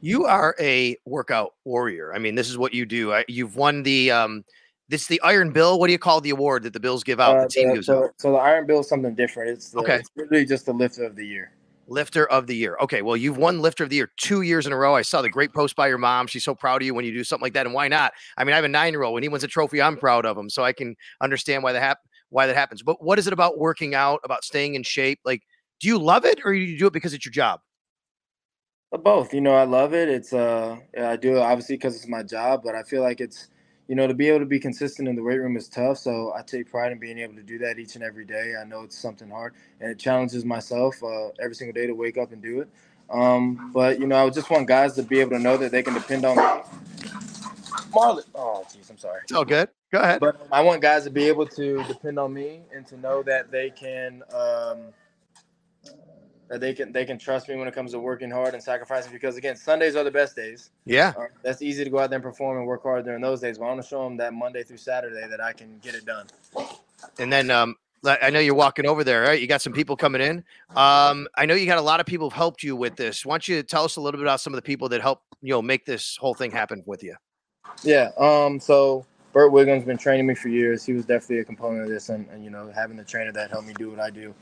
You 0.00 0.26
are 0.26 0.56
a 0.58 0.96
workout 1.06 1.54
warrior. 1.64 2.12
I 2.12 2.18
mean, 2.18 2.34
this 2.34 2.50
is 2.50 2.58
what 2.58 2.74
you 2.74 2.84
do. 2.84 3.12
I, 3.12 3.24
you've 3.28 3.54
won 3.54 3.84
the 3.84 4.10
um, 4.10 4.44
this 4.88 5.06
the 5.06 5.20
Iron 5.22 5.52
Bill. 5.52 5.78
What 5.78 5.86
do 5.86 5.92
you 5.92 5.98
call 5.98 6.20
the 6.20 6.30
award 6.30 6.64
that 6.64 6.72
the 6.72 6.80
Bills 6.80 7.04
give 7.04 7.20
out? 7.20 7.36
Uh, 7.36 7.42
the 7.42 7.48
team 7.48 7.68
the- 7.68 7.74
gives 7.74 7.86
so, 7.86 8.04
out. 8.04 8.10
so 8.18 8.32
the 8.32 8.38
Iron 8.38 8.66
Bill 8.66 8.80
is 8.80 8.88
something 8.88 9.14
different. 9.14 9.50
It's 9.50 9.70
the, 9.70 9.80
Okay. 9.80 9.96
It's 9.96 10.10
really 10.16 10.44
just 10.44 10.66
the 10.66 10.72
lift 10.72 10.98
of 10.98 11.14
the 11.14 11.26
year. 11.26 11.52
Lifter 11.88 12.26
of 12.28 12.46
the 12.46 12.54
year. 12.54 12.76
Okay, 12.82 13.02
well, 13.02 13.16
you've 13.16 13.38
won 13.38 13.60
Lifter 13.60 13.84
of 13.84 13.90
the 13.90 13.96
Year 13.96 14.10
two 14.18 14.42
years 14.42 14.66
in 14.66 14.72
a 14.72 14.76
row. 14.76 14.94
I 14.94 15.02
saw 15.02 15.22
the 15.22 15.30
great 15.30 15.52
post 15.52 15.74
by 15.74 15.88
your 15.88 15.98
mom. 15.98 16.26
She's 16.26 16.44
so 16.44 16.54
proud 16.54 16.82
of 16.82 16.86
you 16.86 16.94
when 16.94 17.04
you 17.04 17.12
do 17.12 17.24
something 17.24 17.42
like 17.42 17.54
that. 17.54 17.66
And 17.66 17.74
why 17.74 17.88
not? 17.88 18.12
I 18.36 18.44
mean, 18.44 18.52
I 18.52 18.56
have 18.56 18.64
a 18.64 18.68
nine-year-old. 18.68 19.14
When 19.14 19.22
he 19.22 19.28
wins 19.28 19.42
a 19.42 19.48
trophy, 19.48 19.80
I'm 19.80 19.96
proud 19.96 20.26
of 20.26 20.36
him. 20.36 20.50
So 20.50 20.62
I 20.62 20.72
can 20.72 20.94
understand 21.20 21.62
why 21.62 21.72
that 21.72 21.80
hap- 21.80 21.98
why 22.28 22.46
that 22.46 22.54
happens. 22.54 22.82
But 22.82 23.02
what 23.02 23.18
is 23.18 23.26
it 23.26 23.32
about 23.32 23.58
working 23.58 23.94
out, 23.94 24.20
about 24.22 24.44
staying 24.44 24.74
in 24.74 24.82
shape? 24.82 25.18
Like, 25.24 25.42
do 25.80 25.88
you 25.88 25.98
love 25.98 26.24
it 26.24 26.40
or 26.44 26.52
do 26.52 26.58
you 26.58 26.78
do 26.78 26.86
it 26.86 26.92
because 26.92 27.14
it's 27.14 27.24
your 27.24 27.32
job? 27.32 27.60
Both, 28.90 29.34
you 29.34 29.40
know, 29.40 29.54
I 29.54 29.64
love 29.64 29.94
it. 29.94 30.08
It's 30.08 30.32
uh, 30.32 30.76
I 30.98 31.16
do 31.16 31.36
it 31.36 31.40
obviously 31.40 31.76
because 31.76 31.96
it's 31.96 32.08
my 32.08 32.22
job, 32.22 32.62
but 32.64 32.74
I 32.74 32.82
feel 32.82 33.02
like 33.02 33.20
it's, 33.20 33.48
you 33.88 33.94
know, 33.94 34.06
to 34.06 34.14
be 34.14 34.28
able 34.28 34.40
to 34.40 34.46
be 34.46 34.60
consistent 34.60 35.08
in 35.08 35.16
the 35.16 35.22
weight 35.22 35.38
room 35.38 35.56
is 35.56 35.68
tough. 35.68 35.98
So 35.98 36.32
I 36.36 36.42
take 36.42 36.70
pride 36.70 36.92
in 36.92 36.98
being 36.98 37.18
able 37.18 37.34
to 37.34 37.42
do 37.42 37.58
that 37.58 37.78
each 37.78 37.94
and 37.94 38.04
every 38.04 38.26
day. 38.26 38.54
I 38.60 38.64
know 38.64 38.82
it's 38.82 38.96
something 38.96 39.30
hard, 39.30 39.54
and 39.80 39.90
it 39.90 39.98
challenges 39.98 40.44
myself 40.44 41.02
uh, 41.02 41.30
every 41.40 41.54
single 41.54 41.72
day 41.72 41.86
to 41.86 41.94
wake 41.94 42.18
up 42.18 42.30
and 42.30 42.42
do 42.42 42.60
it. 42.60 42.68
Um, 43.10 43.72
but 43.72 43.98
you 43.98 44.06
know, 44.06 44.26
I 44.26 44.30
just 44.30 44.50
want 44.50 44.68
guys 44.68 44.94
to 44.94 45.02
be 45.02 45.20
able 45.20 45.30
to 45.30 45.38
know 45.38 45.56
that 45.56 45.72
they 45.72 45.82
can 45.82 45.94
depend 45.94 46.26
on 46.26 46.36
me. 46.36 46.42
Marlon, 47.90 48.24
oh 48.34 48.66
jeez, 48.68 48.90
I'm 48.90 48.98
sorry. 48.98 49.20
It's 49.22 49.32
all 49.32 49.46
good. 49.46 49.70
Go 49.90 50.00
ahead. 50.00 50.20
But 50.20 50.46
I 50.52 50.60
want 50.60 50.82
guys 50.82 51.04
to 51.04 51.10
be 51.10 51.24
able 51.24 51.46
to 51.46 51.82
depend 51.84 52.18
on 52.18 52.34
me 52.34 52.60
and 52.74 52.86
to 52.88 52.98
know 52.98 53.22
that 53.22 53.50
they 53.50 53.70
can 53.70 54.22
um, 54.34 54.78
that 56.48 56.60
they 56.60 56.72
can 56.74 56.92
they 56.92 57.04
can 57.04 57.18
trust 57.18 57.48
me 57.48 57.56
when 57.56 57.68
it 57.68 57.74
comes 57.74 57.92
to 57.92 57.98
working 57.98 58.30
hard 58.30 58.54
and 58.54 58.62
sacrificing. 58.62 59.12
Because 59.12 59.36
again, 59.36 59.56
Sundays 59.56 59.96
are 59.96 60.04
the 60.04 60.10
best 60.10 60.34
days. 60.34 60.70
Yeah. 60.84 61.12
Uh, 61.18 61.26
that's 61.42 61.62
easy 61.62 61.84
to 61.84 61.90
go 61.90 61.98
out 61.98 62.10
there 62.10 62.16
and 62.16 62.22
perform 62.22 62.58
and 62.58 62.66
work 62.66 62.82
hard 62.82 63.04
during 63.04 63.20
those 63.20 63.40
days. 63.40 63.58
But 63.58 63.66
I 63.66 63.68
want 63.68 63.82
to 63.82 63.88
show 63.88 64.04
them 64.04 64.16
that 64.18 64.32
Monday 64.34 64.62
through 64.62 64.78
Saturday 64.78 65.26
that 65.28 65.40
I 65.40 65.52
can 65.52 65.78
get 65.82 65.94
it 65.94 66.04
done. 66.04 66.26
And 67.18 67.32
then 67.32 67.50
um, 67.50 67.76
I 68.04 68.30
know 68.30 68.40
you're 68.40 68.54
walking 68.54 68.86
over 68.86 69.04
there, 69.04 69.22
right? 69.22 69.40
You 69.40 69.46
got 69.46 69.62
some 69.62 69.72
people 69.72 69.96
coming 69.96 70.20
in. 70.20 70.38
Um, 70.76 71.28
I 71.36 71.46
know 71.46 71.54
you 71.54 71.66
got 71.66 71.78
a 71.78 71.82
lot 71.82 72.00
of 72.00 72.06
people 72.06 72.26
who've 72.26 72.36
helped 72.36 72.62
you 72.62 72.76
with 72.76 72.96
this. 72.96 73.26
Why 73.26 73.34
don't 73.34 73.48
you 73.48 73.62
tell 73.62 73.84
us 73.84 73.96
a 73.96 74.00
little 74.00 74.18
bit 74.18 74.24
about 74.24 74.40
some 74.40 74.52
of 74.52 74.58
the 74.58 74.62
people 74.62 74.88
that 74.90 75.00
help 75.00 75.22
you 75.42 75.52
know 75.52 75.62
make 75.62 75.84
this 75.84 76.16
whole 76.16 76.34
thing 76.34 76.50
happen 76.50 76.82
with 76.86 77.02
you? 77.02 77.14
Yeah. 77.82 78.10
Um. 78.18 78.60
So 78.60 79.04
Bert 79.32 79.52
Whigham's 79.52 79.84
been 79.84 79.98
training 79.98 80.26
me 80.26 80.34
for 80.34 80.48
years. 80.48 80.84
He 80.84 80.92
was 80.92 81.04
definitely 81.04 81.40
a 81.40 81.44
component 81.44 81.82
of 81.82 81.88
this, 81.88 82.08
and, 82.08 82.28
and 82.30 82.42
you 82.42 82.50
know, 82.50 82.70
having 82.74 82.96
the 82.96 83.04
trainer 83.04 83.32
that 83.32 83.50
helped 83.50 83.66
me 83.66 83.74
do 83.74 83.90
what 83.90 84.00
I 84.00 84.10
do, 84.10 84.34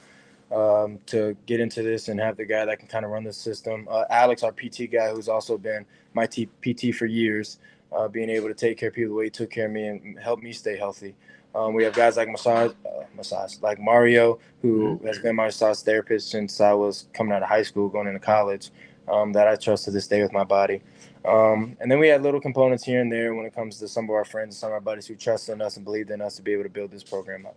um, 0.53 0.99
to 1.07 1.37
get 1.47 1.61
into 1.61 1.83
this 1.83 2.09
and 2.09 2.21
have 2.21 2.37
the 2.37 2.45
guy 2.45 2.65
that 2.65 2.79
can 2.79 2.89
kind 2.89 3.05
of 3.05 3.11
run 3.11 3.25
the 3.25 3.33
system. 3.33 3.87
Uh, 3.91 4.05
Alex, 4.11 4.43
our 4.43 4.53
PT 4.53 4.91
guy, 4.91 5.11
who's 5.11 5.29
also 5.29 5.59
been 5.59 5.85
my 6.15 6.27
T- 6.27 6.49
PT 6.63 6.95
for 6.95 7.07
years, 7.07 7.59
uh, 7.93 8.09
being 8.09 8.31
able 8.31 8.49
to 8.49 8.55
take 8.55 8.79
care 8.79 8.89
of 8.89 8.95
people 8.95 9.15
the 9.15 9.19
way 9.19 9.25
he 9.25 9.31
took 9.31 9.51
care 9.51 9.67
of 9.67 9.73
me 9.73 9.87
and 9.87 10.19
help 10.19 10.41
me 10.41 10.53
stay 10.53 10.77
healthy. 10.77 11.15
Um, 11.55 11.73
we 11.73 11.85
have 11.85 11.95
guys 11.95 12.17
like 12.17 12.29
massage, 12.29 12.73
uh, 12.85 13.05
massage, 13.17 13.55
like 13.63 13.81
Mario, 13.81 14.39
who 14.61 15.01
has 15.07 15.19
been 15.19 15.35
my 15.35 15.47
massage 15.47 15.81
therapist 15.81 16.31
since 16.31 16.61
I 16.61 16.75
was 16.75 17.09
coming 17.15 17.33
out 17.33 17.43
of 17.43 17.49
high 17.49 17.63
school, 17.63 17.89
going 17.89 18.07
into 18.07 18.21
college. 18.21 18.71
Um, 19.09 19.33
that 19.35 19.47
I 19.47 19.55
trust 19.55 19.85
to 19.85 19.93
this 19.93 20.09
day 20.09 20.21
with 20.21 20.33
my 20.33 20.43
body. 20.43 20.83
Um, 21.25 21.77
and 21.81 21.89
then 21.89 22.01
we 22.01 22.09
had 22.09 22.25
little 22.25 22.41
components 22.41 22.83
here 22.83 23.01
and 23.01 23.11
there 23.11 23.35
when 23.37 23.47
it 23.47 23.55
comes 23.55 23.79
to 23.79 23.87
some 23.87 24.07
of 24.07 24.11
our 24.11 24.25
friends 24.25 24.55
and 24.55 24.55
some 24.55 24.71
of 24.71 24.75
our 24.75 24.81
buddies 24.81 25.07
who 25.07 25.15
trusted 25.15 25.55
in 25.55 25.63
us 25.63 25.77
and 25.77 25.85
believed 25.85 26.11
in 26.11 26.21
us 26.21 26.35
to 26.37 26.43
be 26.43 26.53
able 26.53 26.65
to 26.65 26.69
build 26.69 26.91
this 26.91 27.05
program 27.05 27.47
up. 27.47 27.57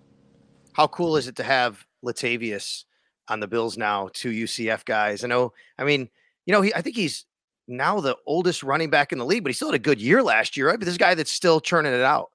How 0.74 0.86
cool 0.86 1.18
is 1.18 1.27
it 1.27 1.36
to 1.38 1.44
have 1.44 1.86
Latavius 2.06 2.86
on 3.28 3.40
the 3.40 3.48
Bills 3.48 3.78
now, 3.78 4.10
two 4.13 4.31
UCF 4.31 4.86
guys? 4.86 5.24
I 5.24 5.28
know, 5.28 5.54
I 5.78 5.84
mean, 5.84 6.10
you 6.46 6.54
know, 6.54 6.62
he, 6.62 6.74
I 6.74 6.81
think 6.81 6.96
he's 6.96 7.25
now 7.68 8.00
the 8.00 8.18
oldest 8.25 8.63
running 8.63 8.90
back 8.90 9.12
in 9.12 9.19
the 9.19 9.25
league, 9.25 9.44
but 9.44 9.50
he 9.50 9.54
still 9.54 9.69
had 9.69 9.75
a 9.75 9.80
good 9.80 10.01
year 10.01 10.24
last 10.24 10.57
year, 10.57 10.68
right? 10.68 10.80
But 10.80 10.86
this 10.86 10.98
guy 10.98 11.13
that's 11.16 11.31
still 11.31 11.62
churning 11.62 11.94
it 11.94 12.01
out. 12.01 12.31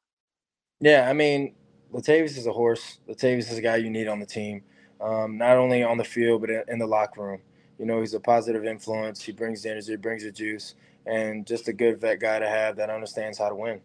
Yeah, 0.81 1.09
I 1.09 1.13
mean, 1.13 1.55
Latavius 1.93 2.37
is 2.37 2.47
a 2.47 2.53
horse. 2.53 2.99
Latavius 3.09 3.51
is 3.51 3.59
a 3.59 3.63
guy 3.63 3.77
you 3.77 3.91
need 3.91 4.09
on 4.09 4.21
the 4.21 4.27
team, 4.27 4.63
um, 5.01 5.39
not 5.39 5.57
only 5.57 5.83
on 5.83 5.97
the 5.97 6.05
field 6.05 6.41
but 6.41 6.51
in, 6.51 6.79
the 6.79 6.87
locker 6.87 7.23
room. 7.23 7.41
You 7.79 7.87
know, 7.87 8.01
he's 8.01 8.15
a 8.15 8.21
positive 8.21 8.65
influence. 8.65 9.23
He 9.23 9.33
brings 9.33 9.63
the 9.63 9.71
energy, 9.71 9.97
brings 9.97 10.23
the 10.23 10.31
juice, 10.31 10.75
and 11.07 11.47
just 11.47 11.69
a 11.69 11.73
good 11.73 12.01
vet 12.01 12.21
guy 12.21 12.39
to 12.39 12.49
have 12.49 12.77
that 12.77 12.91
understands 12.91 13.39
how 13.39 13.49
to 13.49 13.55
win. 13.55 13.81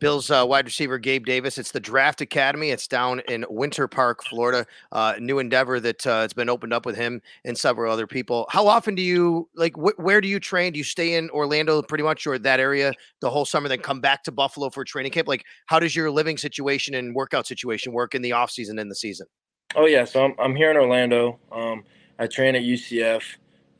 Bills 0.00 0.30
uh, 0.30 0.44
wide 0.46 0.64
receiver 0.64 0.98
Gabe 0.98 1.26
Davis. 1.26 1.58
It's 1.58 1.72
the 1.72 1.80
Draft 1.80 2.22
Academy. 2.22 2.70
It's 2.70 2.88
down 2.88 3.20
in 3.28 3.44
Winter 3.50 3.86
Park, 3.86 4.24
Florida. 4.24 4.66
Uh, 4.90 5.14
new 5.20 5.38
endeavor 5.38 5.78
that 5.78 6.06
uh, 6.06 6.22
it's 6.24 6.32
been 6.32 6.48
opened 6.48 6.72
up 6.72 6.86
with 6.86 6.96
him 6.96 7.20
and 7.44 7.56
several 7.56 7.92
other 7.92 8.06
people. 8.06 8.46
How 8.48 8.66
often 8.66 8.94
do 8.94 9.02
you 9.02 9.48
like? 9.54 9.76
Wh- 9.76 9.98
where 9.98 10.20
do 10.20 10.26
you 10.26 10.40
train? 10.40 10.72
Do 10.72 10.78
you 10.78 10.84
stay 10.84 11.14
in 11.14 11.28
Orlando 11.30 11.82
pretty 11.82 12.02
much 12.02 12.26
or 12.26 12.38
that 12.38 12.60
area 12.60 12.92
the 13.20 13.30
whole 13.30 13.44
summer, 13.44 13.68
then 13.68 13.80
come 13.80 14.00
back 14.00 14.24
to 14.24 14.32
Buffalo 14.32 14.70
for 14.70 14.84
training 14.84 15.12
camp? 15.12 15.28
Like, 15.28 15.44
how 15.66 15.78
does 15.78 15.94
your 15.94 16.10
living 16.10 16.38
situation 16.38 16.94
and 16.94 17.14
workout 17.14 17.46
situation 17.46 17.92
work 17.92 18.14
in 18.14 18.22
the 18.22 18.32
off 18.32 18.50
season 18.50 18.78
and 18.78 18.90
the 18.90 18.96
season? 18.96 19.26
Oh 19.76 19.86
yeah, 19.86 20.04
so 20.04 20.24
I'm 20.24 20.34
I'm 20.38 20.56
here 20.56 20.70
in 20.70 20.78
Orlando. 20.78 21.38
Um, 21.52 21.84
I 22.18 22.26
train 22.26 22.56
at 22.56 22.62
UCF 22.62 23.22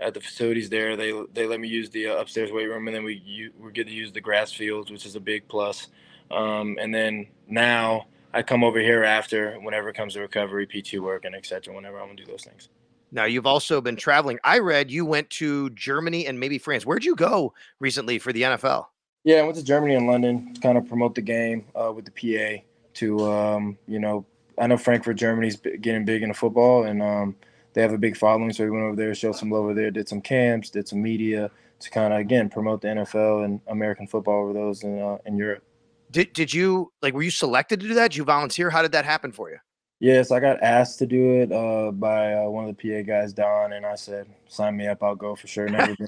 at 0.01 0.15
the 0.15 0.21
facilities 0.21 0.69
there. 0.69 0.97
They 0.97 1.13
they 1.33 1.47
let 1.47 1.61
me 1.61 1.69
use 1.69 1.89
the 1.89 2.09
uh, 2.09 2.17
upstairs 2.17 2.53
weight 2.53 2.67
room, 2.67 2.89
and 2.89 2.95
then 2.95 3.05
we 3.05 3.51
we 3.59 3.73
get 3.73 3.87
to 3.87 3.93
use 3.93 4.13
the 4.13 4.21
grass 4.21 4.53
fields, 4.53 4.91
which 4.91 5.07
is 5.07 5.17
a 5.17 5.21
big 5.21 5.49
plus. 5.49 5.89
Um, 6.31 6.79
and 6.81 6.95
then 6.95 7.27
now 7.49 8.07
I 8.33 8.43
come 8.43 8.63
over 8.63 8.79
here 8.79 9.05
after 9.05 9.55
whenever 9.61 9.89
it 9.89 9.95
comes 9.95 10.15
to 10.15 10.21
recovery, 10.21 10.67
PT 10.67 11.01
work, 11.01 11.25
and 11.25 11.35
etc. 11.35 11.75
Whenever 11.75 11.99
I 11.99 12.05
want 12.05 12.17
to 12.19 12.25
do 12.25 12.31
those 12.31 12.45
things. 12.45 12.69
Now 13.13 13.25
you've 13.25 13.47
also 13.47 13.81
been 13.81 13.97
traveling. 13.97 14.39
I 14.45 14.61
read 14.61 14.91
you 14.91 15.05
went 15.05 15.31
to 15.31 15.71
Germany 15.71 16.27
and 16.27 16.39
maybe 16.39 16.59
France. 16.59 16.87
Where'd 16.87 17.05
you 17.05 17.17
go 17.17 17.53
recently 17.81 18.19
for 18.19 18.33
the 18.33 18.43
NFL? 18.43 18.87
Yeah, 19.25 19.37
I 19.37 19.43
went 19.43 19.57
to 19.57 19.65
Germany 19.65 19.97
and 19.97 20.07
London 20.07 20.55
to 20.55 20.61
kind 20.61 20.79
of 20.79 20.89
promote 20.89 21.15
the 21.15 21.23
game 21.23 21.67
uh, 21.75 21.93
with 21.93 22.05
the 22.07 22.11
PA. 22.13 22.63
To 22.95 23.31
um, 23.31 23.79
you 23.87 23.99
know, 23.99 24.25
I 24.59 24.67
know 24.67 24.77
Frankfurt, 24.77 25.17
Germany's 25.17 25.57
getting 25.57 26.05
big 26.05 26.23
into 26.23 26.35
football, 26.35 26.85
and 26.85 27.03
um, 27.03 27.37
they 27.73 27.83
have 27.83 27.93
a 27.93 27.99
big 27.99 28.17
following. 28.17 28.53
So 28.53 28.65
we 28.65 28.71
went 28.71 28.85
over 28.85 28.97
there, 28.97 29.15
showed 29.15 29.37
some 29.37 29.51
love 29.51 29.65
over 29.65 29.75
there, 29.75 29.91
did 29.91 30.09
some 30.09 30.21
camps, 30.21 30.71
did 30.71 30.89
some 30.89 31.03
media 31.03 31.51
to 31.81 31.91
kind 31.91 32.13
of 32.13 32.21
again 32.21 32.49
promote 32.49 32.81
the 32.83 32.89
NFL 32.89 33.45
and 33.45 33.61
American 33.69 34.07
football 34.07 34.45
over 34.45 34.53
those 34.53 34.83
in 34.85 35.01
uh, 35.01 35.19
in 35.27 35.37
Europe. 35.37 35.65
Did 36.11 36.33
did 36.33 36.53
you 36.53 36.93
like? 37.03 37.15
Were 37.15 37.23
you 37.23 37.31
selected 37.31 37.81
to 37.81 37.89
do 37.89 37.95
that? 37.95 38.11
Did 38.11 38.17
you 38.17 38.25
volunteer? 38.25 38.71
How 38.71 38.83
did 38.83 38.93
that 38.93 39.05
happen 39.05 39.33
for 39.33 39.51
you? 39.51 39.59
Yes, 40.01 40.31
I 40.31 40.41
got 40.41 40.63
asked 40.63 40.99
to 41.01 41.07
do 41.07 41.43
it 41.43 41.53
uh, 41.53 41.91
by 41.93 42.33
uh, 42.33 42.49
one 42.49 42.67
of 42.67 42.75
the 42.75 43.03
PA 43.03 43.07
guys, 43.07 43.33
Don, 43.33 43.75
and 43.75 43.85
I 43.85 43.95
said, 43.95 44.27
"Sign 44.49 44.77
me 44.77 44.89
up, 44.89 45.03
I'll 45.03 45.15
go 45.15 45.37
for 45.37 45.47
sure." 45.47 45.69
Never 45.69 45.95
been. 45.99 46.07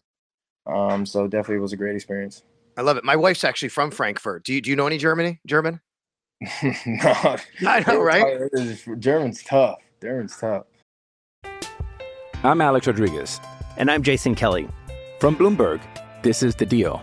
Um, 0.66 1.04
so 1.06 1.26
definitely 1.26 1.60
was 1.60 1.72
a 1.72 1.76
great 1.76 1.94
experience. 1.94 2.42
I 2.76 2.82
love 2.82 2.96
it. 2.96 3.04
My 3.04 3.16
wife's 3.16 3.44
actually 3.44 3.68
from 3.68 3.90
Frankfurt. 3.90 4.44
Do 4.44 4.54
you 4.54 4.60
do 4.60 4.70
you 4.70 4.76
know 4.76 4.86
any 4.86 4.98
Germany? 4.98 5.40
German? 5.46 5.80
no, 6.86 7.36
I 7.66 7.84
know, 7.86 8.00
right? 8.00 8.50
German's 8.98 9.42
tough. 9.42 9.78
German's 10.00 10.36
tough. 10.36 10.64
I'm 12.42 12.60
Alex 12.60 12.86
Rodriguez. 12.86 13.40
And 13.76 13.90
I'm 13.90 14.02
Jason 14.02 14.34
Kelly. 14.34 14.68
From 15.20 15.36
Bloomberg, 15.36 15.80
this 16.22 16.42
is 16.42 16.56
The 16.56 16.66
Deal. 16.66 17.02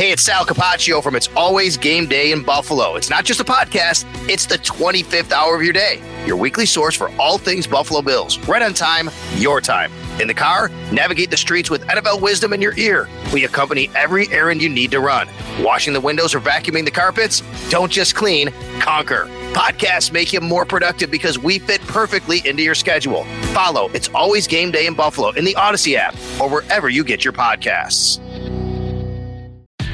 Hey, 0.00 0.12
it's 0.12 0.22
Sal 0.22 0.46
Capaccio 0.46 1.02
from 1.02 1.14
It's 1.14 1.28
Always 1.36 1.76
Game 1.76 2.06
Day 2.06 2.32
in 2.32 2.42
Buffalo. 2.42 2.96
It's 2.96 3.10
not 3.10 3.26
just 3.26 3.38
a 3.38 3.44
podcast, 3.44 4.06
it's 4.30 4.46
the 4.46 4.56
25th 4.56 5.30
hour 5.30 5.54
of 5.54 5.62
your 5.62 5.74
day. 5.74 6.00
Your 6.24 6.38
weekly 6.38 6.64
source 6.64 6.96
for 6.96 7.14
all 7.18 7.36
things 7.36 7.66
Buffalo 7.66 8.00
Bills. 8.00 8.38
Right 8.48 8.62
on 8.62 8.72
time, 8.72 9.10
your 9.34 9.60
time. 9.60 9.92
In 10.18 10.26
the 10.26 10.32
car, 10.32 10.70
navigate 10.90 11.30
the 11.30 11.36
streets 11.36 11.68
with 11.68 11.86
NFL 11.86 12.22
wisdom 12.22 12.54
in 12.54 12.62
your 12.62 12.74
ear. 12.78 13.10
We 13.34 13.44
accompany 13.44 13.90
every 13.94 14.26
errand 14.28 14.62
you 14.62 14.70
need 14.70 14.90
to 14.92 15.00
run. 15.00 15.28
Washing 15.60 15.92
the 15.92 16.00
windows 16.00 16.34
or 16.34 16.40
vacuuming 16.40 16.86
the 16.86 16.90
carpets? 16.90 17.42
Don't 17.68 17.92
just 17.92 18.14
clean, 18.14 18.54
conquer. 18.80 19.28
Podcasts 19.52 20.12
make 20.12 20.32
you 20.32 20.40
more 20.40 20.64
productive 20.64 21.10
because 21.10 21.38
we 21.38 21.58
fit 21.58 21.82
perfectly 21.82 22.40
into 22.46 22.62
your 22.62 22.74
schedule. 22.74 23.24
Follow 23.52 23.90
It's 23.90 24.08
Always 24.14 24.46
Game 24.46 24.70
Day 24.70 24.86
in 24.86 24.94
Buffalo 24.94 25.28
in 25.32 25.44
the 25.44 25.54
Audacy 25.56 25.96
app 25.96 26.14
or 26.40 26.48
wherever 26.48 26.88
you 26.88 27.04
get 27.04 27.22
your 27.22 27.34
podcasts. 27.34 28.18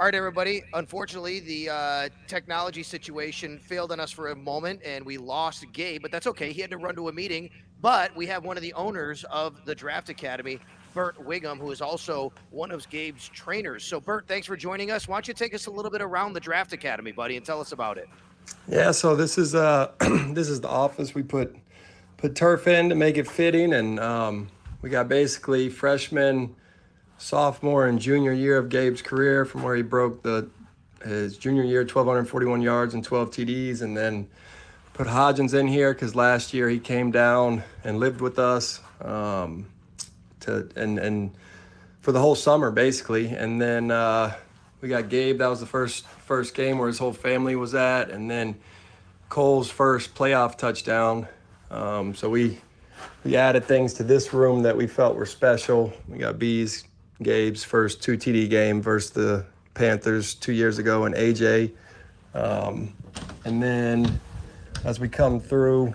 All 0.00 0.06
right, 0.06 0.14
everybody. 0.14 0.62
Unfortunately, 0.72 1.40
the 1.40 1.68
uh, 1.68 2.08
technology 2.26 2.82
situation 2.82 3.58
failed 3.58 3.92
on 3.92 4.00
us 4.00 4.10
for 4.10 4.28
a 4.28 4.34
moment, 4.34 4.80
and 4.82 5.04
we 5.04 5.18
lost 5.18 5.62
Gabe. 5.74 6.00
But 6.00 6.10
that's 6.10 6.26
okay. 6.26 6.54
He 6.54 6.62
had 6.62 6.70
to 6.70 6.78
run 6.78 6.94
to 6.94 7.10
a 7.10 7.12
meeting. 7.12 7.50
But 7.82 8.16
we 8.16 8.26
have 8.28 8.42
one 8.42 8.56
of 8.56 8.62
the 8.62 8.72
owners 8.72 9.24
of 9.24 9.62
the 9.66 9.74
Draft 9.74 10.08
Academy, 10.08 10.58
Bert 10.94 11.22
Whigham, 11.22 11.58
who 11.58 11.70
is 11.70 11.82
also 11.82 12.32
one 12.48 12.70
of 12.70 12.88
Gabe's 12.88 13.28
trainers. 13.28 13.84
So, 13.84 14.00
Bert, 14.00 14.26
thanks 14.26 14.46
for 14.46 14.56
joining 14.56 14.90
us. 14.90 15.06
Why 15.06 15.16
don't 15.16 15.28
you 15.28 15.34
take 15.34 15.52
us 15.52 15.66
a 15.66 15.70
little 15.70 15.90
bit 15.90 16.00
around 16.00 16.32
the 16.32 16.40
Draft 16.40 16.72
Academy, 16.72 17.12
buddy, 17.12 17.36
and 17.36 17.44
tell 17.44 17.60
us 17.60 17.72
about 17.72 17.98
it? 17.98 18.08
Yeah, 18.68 18.92
so 18.92 19.14
this 19.14 19.36
is 19.36 19.54
uh 19.54 19.92
this 20.30 20.48
is 20.48 20.62
the 20.62 20.68
office 20.68 21.14
we 21.14 21.22
put 21.22 21.54
put 22.16 22.34
turf 22.34 22.66
in 22.68 22.88
to 22.88 22.94
make 22.94 23.18
it 23.18 23.28
fitting, 23.28 23.74
and 23.74 24.00
um, 24.00 24.48
we 24.80 24.88
got 24.88 25.10
basically 25.10 25.68
freshmen, 25.68 26.56
sophomore, 27.20 27.86
and 27.86 28.00
junior 28.00 28.32
year 28.32 28.56
of 28.56 28.68
Gabe's 28.68 29.02
career 29.02 29.44
from 29.44 29.62
where 29.62 29.76
he 29.76 29.82
broke 29.82 30.22
the 30.22 30.48
his 31.04 31.38
junior 31.38 31.62
year 31.62 31.80
1,241 31.80 32.60
yards 32.60 32.92
and 32.92 33.02
12 33.02 33.30
TDs, 33.30 33.80
and 33.80 33.96
then 33.96 34.28
put 34.92 35.06
Hodgins 35.06 35.54
in 35.58 35.66
here 35.66 35.94
because 35.94 36.14
last 36.14 36.52
year 36.52 36.68
he 36.68 36.78
came 36.78 37.10
down 37.10 37.62
and 37.84 37.98
lived 37.98 38.20
with 38.20 38.38
us 38.38 38.80
um, 39.00 39.66
to 40.40 40.68
and 40.76 40.98
and 40.98 41.30
for 42.00 42.12
the 42.12 42.20
whole 42.20 42.34
summer 42.34 42.70
basically, 42.70 43.28
and 43.28 43.60
then. 43.60 43.90
Uh, 43.90 44.34
we 44.80 44.88
got 44.88 45.08
Gabe. 45.08 45.38
That 45.38 45.48
was 45.48 45.60
the 45.60 45.66
first 45.66 46.06
first 46.06 46.54
game 46.54 46.78
where 46.78 46.88
his 46.88 46.98
whole 46.98 47.12
family 47.12 47.56
was 47.56 47.74
at, 47.74 48.10
and 48.10 48.30
then 48.30 48.56
Cole's 49.28 49.70
first 49.70 50.14
playoff 50.14 50.56
touchdown. 50.56 51.28
Um, 51.70 52.14
so 52.14 52.30
we 52.30 52.58
we 53.24 53.36
added 53.36 53.64
things 53.64 53.94
to 53.94 54.02
this 54.02 54.32
room 54.32 54.62
that 54.62 54.76
we 54.76 54.86
felt 54.86 55.16
were 55.16 55.26
special. 55.26 55.92
We 56.08 56.18
got 56.18 56.38
B's 56.38 56.84
Gabe's 57.22 57.64
first 57.64 58.02
two 58.02 58.16
TD 58.16 58.48
game 58.48 58.80
versus 58.80 59.10
the 59.10 59.46
Panthers 59.74 60.34
two 60.34 60.52
years 60.52 60.78
ago, 60.78 61.04
and 61.04 61.14
AJ. 61.14 61.72
Um, 62.34 62.94
and 63.44 63.62
then 63.62 64.20
as 64.84 65.00
we 65.00 65.08
come 65.08 65.40
through, 65.40 65.94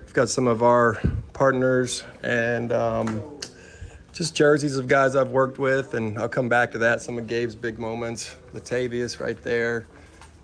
we've 0.00 0.14
got 0.14 0.28
some 0.28 0.46
of 0.46 0.62
our 0.62 1.00
partners 1.32 2.04
and. 2.22 2.72
Um, 2.72 3.38
just 4.18 4.34
jerseys 4.34 4.76
of 4.76 4.88
guys 4.88 5.14
I've 5.14 5.30
worked 5.30 5.60
with, 5.60 5.94
and 5.94 6.18
I'll 6.18 6.28
come 6.28 6.48
back 6.48 6.72
to 6.72 6.78
that. 6.78 7.00
Some 7.00 7.18
of 7.18 7.28
Gabe's 7.28 7.54
big 7.54 7.78
moments. 7.78 8.34
Latavius 8.52 9.20
right 9.20 9.40
there. 9.44 9.86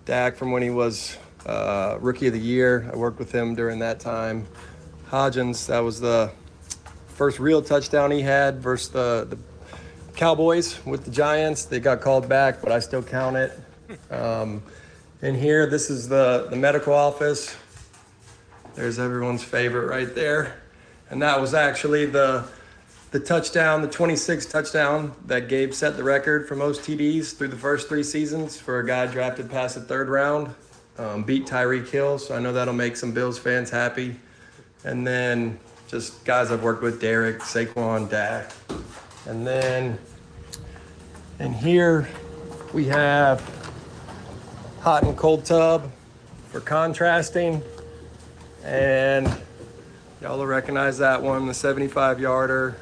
Dak 0.05 0.37
from 0.37 0.53
when 0.53 0.63
he 0.63 0.69
was 0.69 1.17
uh, 1.45 1.97
rookie 1.99 2.27
of 2.27 2.33
the 2.33 2.39
year. 2.39 2.89
I 2.93 2.95
worked 2.95 3.19
with 3.19 3.33
him 3.33 3.53
during 3.53 3.79
that 3.79 3.99
time. 3.99 4.47
Hodgins, 5.09 5.67
that 5.67 5.79
was 5.79 5.99
the 5.99 6.31
first 7.09 7.37
real 7.37 7.61
touchdown 7.61 8.11
he 8.11 8.21
had 8.21 8.61
versus 8.61 8.87
the, 8.87 9.27
the 9.29 9.37
Cowboys 10.15 10.83
with 10.85 11.05
the 11.05 11.11
Giants. 11.11 11.65
They 11.65 11.79
got 11.79 12.01
called 12.01 12.29
back, 12.29 12.61
but 12.61 12.71
I 12.71 12.79
still 12.79 13.03
count 13.03 13.35
it. 13.35 13.59
Um, 14.11 14.63
in 15.21 15.35
here, 15.35 15.65
this 15.67 15.89
is 15.89 16.07
the, 16.07 16.47
the 16.49 16.55
medical 16.55 16.93
office. 16.93 17.55
There's 18.75 18.99
everyone's 18.99 19.43
favorite 19.43 19.87
right 19.87 20.13
there. 20.13 20.61
And 21.09 21.21
that 21.21 21.39
was 21.39 21.53
actually 21.53 22.05
the 22.05 22.45
the 23.11 23.19
touchdown, 23.21 23.81
the 23.81 23.87
26 23.87 24.45
touchdown 24.47 25.15
that 25.27 25.47
Gabe 25.47 25.71
set 25.71 25.95
the 25.95 26.03
record 26.03 26.49
for 26.49 26.57
most 26.57 26.81
TDs 26.81 27.37
through 27.37 27.47
the 27.47 27.55
first 27.55 27.87
three 27.87 28.03
seasons 28.03 28.59
for 28.59 28.79
a 28.79 28.85
guy 28.85 29.05
drafted 29.05 29.49
past 29.49 29.75
the 29.75 29.81
third 29.81 30.09
round. 30.09 30.53
Um, 30.97 31.23
beat 31.23 31.45
Tyreek 31.45 31.87
Hill, 31.89 32.19
so 32.19 32.35
I 32.35 32.39
know 32.39 32.51
that'll 32.51 32.73
make 32.73 32.97
some 32.97 33.13
Bills 33.13 33.39
fans 33.39 33.69
happy. 33.69 34.17
And 34.83 35.07
then 35.07 35.57
just 35.87 36.25
guys 36.25 36.51
I've 36.51 36.61
worked 36.61 36.83
with, 36.83 36.99
Derrick, 36.99 37.39
Saquon, 37.39 38.09
Dak. 38.09 38.51
And 39.27 39.45
then 39.45 39.97
in 41.39 41.51
here 41.51 42.07
we 42.73 42.85
have 42.85 43.41
hot 44.81 45.03
and 45.03 45.17
cold 45.17 45.45
tub 45.45 45.91
for 46.51 46.59
contrasting. 46.59 47.63
And 48.63 49.27
y'all 50.21 50.37
will 50.37 50.45
recognize 50.45 50.99
that 50.99 51.21
one, 51.21 51.47
the 51.47 51.53
75 51.53 52.19
yarder 52.19 52.77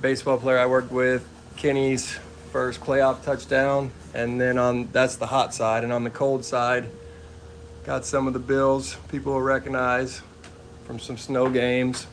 baseball 0.00 0.38
player 0.38 0.58
I 0.58 0.66
worked 0.66 0.90
with, 0.90 1.26
Kenny's 1.56 2.18
first 2.52 2.80
playoff 2.80 3.24
touchdown, 3.24 3.90
and 4.14 4.40
then 4.40 4.58
on 4.58 4.88
that's 4.92 5.16
the 5.16 5.26
hot 5.26 5.54
side, 5.54 5.84
and 5.84 5.92
on 5.92 6.04
the 6.04 6.10
cold 6.10 6.44
side, 6.44 6.88
got 7.84 8.04
some 8.04 8.26
of 8.26 8.32
the 8.32 8.38
Bills 8.38 8.96
people 9.08 9.32
will 9.32 9.42
recognize 9.42 10.22
from 10.84 10.98
some 10.98 11.16
snow 11.16 11.48
games. 11.48 12.06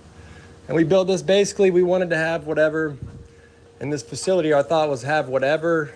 And 0.68 0.76
we 0.76 0.84
built 0.84 1.08
this 1.08 1.22
basically 1.22 1.72
we 1.72 1.84
wanted 1.84 2.10
to 2.10 2.18
have 2.18 2.48
whatever 2.48 2.98
in 3.80 3.90
this 3.90 4.04
facility 4.04 4.54
our 4.54 4.64
thought 4.64 4.90
was 4.90 5.02
have 5.04 5.28
whatever 5.28 5.94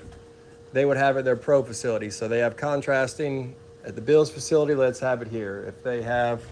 they 0.73 0.85
would 0.85 0.97
have 0.97 1.17
at 1.17 1.25
their 1.25 1.35
pro 1.35 1.63
facility. 1.63 2.09
So 2.09 2.27
they 2.27 2.39
have 2.39 2.57
contrasting 2.57 3.55
at 3.85 3.95
the 3.95 4.01
Bills 4.01 4.29
facility, 4.29 4.75
let's 4.75 4.99
have 4.99 5.21
it 5.21 5.29
here. 5.29 5.65
If 5.67 5.83
they 5.83 6.01
have 6.01 6.43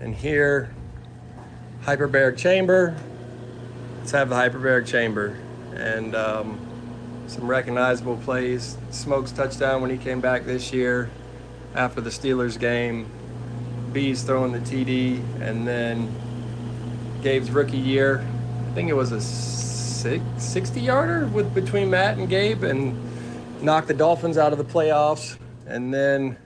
in 0.00 0.12
here 0.12 0.74
hyperbaric 1.84 2.36
chamber, 2.36 2.96
let's 3.98 4.10
have 4.10 4.28
the 4.28 4.34
hyperbaric 4.34 4.86
chamber 4.86 5.38
and 5.74 6.14
um, 6.14 6.60
some 7.26 7.46
recognizable 7.46 8.16
plays. 8.18 8.76
Smokes 8.90 9.32
touchdown 9.32 9.80
when 9.80 9.90
he 9.90 9.96
came 9.96 10.20
back 10.20 10.44
this 10.44 10.72
year 10.72 11.10
after 11.74 12.00
the 12.00 12.10
Steelers 12.10 12.58
game. 12.58 13.10
B's 13.92 14.22
throwing 14.22 14.52
the 14.52 14.60
TD, 14.60 15.20
and 15.40 15.66
then 15.66 16.12
Gabe's 17.22 17.50
rookie 17.50 17.76
year. 17.76 18.24
I 18.70 18.72
think 18.72 18.88
it 18.88 18.94
was 18.94 19.10
a 19.10 19.20
six, 19.20 20.22
60 20.38 20.80
yarder 20.80 21.26
with 21.26 21.52
between 21.52 21.90
Matt 21.90 22.18
and 22.18 22.28
Gabe, 22.28 22.62
and 22.62 22.96
knocked 23.60 23.88
the 23.88 23.94
Dolphins 23.94 24.38
out 24.38 24.52
of 24.52 24.58
the 24.58 24.64
playoffs. 24.64 25.36
And 25.66 25.92
then 25.92 26.36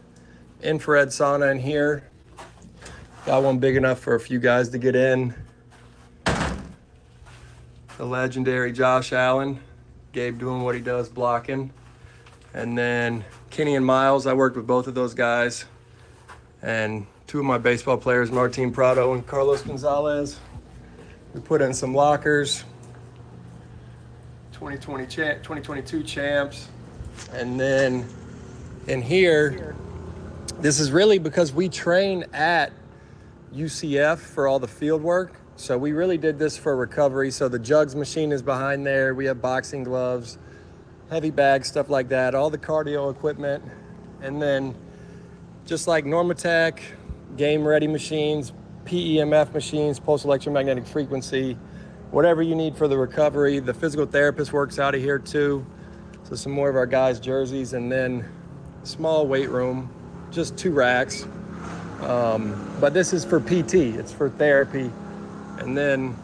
infrared 0.63 1.09
sauna 1.09 1.51
in 1.53 1.59
here. 1.59 2.09
Got 3.27 3.43
one 3.43 3.59
big 3.59 3.77
enough 3.77 3.99
for 3.99 4.15
a 4.15 4.21
few 4.21 4.39
guys 4.39 4.71
to 4.71 4.79
get 4.79 4.97
in 4.97 5.35
the 7.97 8.05
legendary 8.05 8.73
Josh 8.73 9.13
Allen, 9.13 9.61
Gabe 10.13 10.39
doing 10.39 10.63
what 10.63 10.75
he 10.75 10.81
does 10.81 11.09
blocking. 11.09 11.73
And 12.53 12.77
then 12.77 13.25
Kenny 13.51 13.77
and 13.77 13.85
Miles, 13.85 14.27
I 14.27 14.33
worked 14.33 14.57
with 14.57 14.67
both 14.67 14.87
of 14.87 14.95
those 14.95 15.13
guys. 15.13 15.67
And 16.63 17.07
two 17.27 17.39
of 17.39 17.45
my 17.45 17.59
baseball 17.59 17.99
players, 17.99 18.33
Martin 18.33 18.73
Prado 18.73 19.13
and 19.13 19.27
Carlos 19.27 19.63
Gonzalez. 19.63 20.39
We 21.35 21.41
put 21.41 21.61
in 21.61 21.75
some 21.75 21.93
lockers, 21.93 22.63
2020 24.53 25.07
cha- 25.07 25.35
2022 25.43 26.05
champs. 26.05 26.69
And 27.33 27.59
then 27.59 28.07
in 28.87 29.03
here, 29.03 29.75
this 30.61 30.79
is 30.79 30.93
really 30.93 31.19
because 31.19 31.53
we 31.53 31.69
train 31.69 32.25
at 32.33 32.73
UCF 33.53 34.19
for 34.19 34.47
all 34.47 34.61
the 34.61 34.69
field 34.69 35.03
work. 35.03 35.35
So 35.57 35.77
we 35.77 35.91
really 35.91 36.19
did 36.19 36.39
this 36.39 36.57
for 36.57 36.77
recovery. 36.77 37.33
So 37.33 37.49
the 37.49 37.59
jugs 37.59 37.97
machine 37.97 38.31
is 38.31 38.41
behind 38.43 38.87
there. 38.87 39.13
We 39.13 39.25
have 39.25 39.43
boxing 39.43 39.83
gloves, 39.83 40.39
heavy 41.11 41.31
bags, 41.31 41.67
stuff 41.67 41.91
like 41.91 42.09
that, 42.11 42.37
all 42.37 42.49
the 42.49 42.59
cardio 42.59 43.11
equipment. 43.11 43.65
And 44.23 44.41
then 44.41 44.77
just 45.67 45.89
like 45.89 46.05
Normatec, 46.05 46.79
game 47.37 47.67
ready 47.67 47.89
machines, 47.89 48.53
PEMF 48.85 49.53
machines, 49.53 49.99
pulse 49.99 50.25
electromagnetic 50.25 50.87
frequency, 50.87 51.57
whatever 52.11 52.43
you 52.43 52.55
need 52.55 52.77
for 52.77 52.89
the 52.89 52.97
recovery. 52.97 53.59
The 53.59 53.75
physical 53.75 54.07
therapist 54.07 54.53
works 54.53 54.79
out 54.79 54.95
of 54.95 55.01
here 55.01 55.19
too. 55.19 55.65
So 56.25 56.35
some 56.37 56.53
more 56.53 56.69
of 56.69 56.77
our 56.77 56.87
guys' 56.87 57.21
jerseys 57.21 57.73
and 57.73 57.91
then 57.91 58.29
small 58.83 59.27
weight 59.27 59.51
room, 59.51 59.91
just 60.31 60.57
two 60.57 60.73
racks. 60.73 61.27
Um, 62.01 62.77
but 62.81 62.95
this 62.95 63.13
is 63.13 63.25
for 63.25 63.41
PT, 63.41 63.75
it's 63.75 64.13
for 64.13 64.31
therapy. 64.31 64.91
And 65.59 65.77
then 65.77 66.17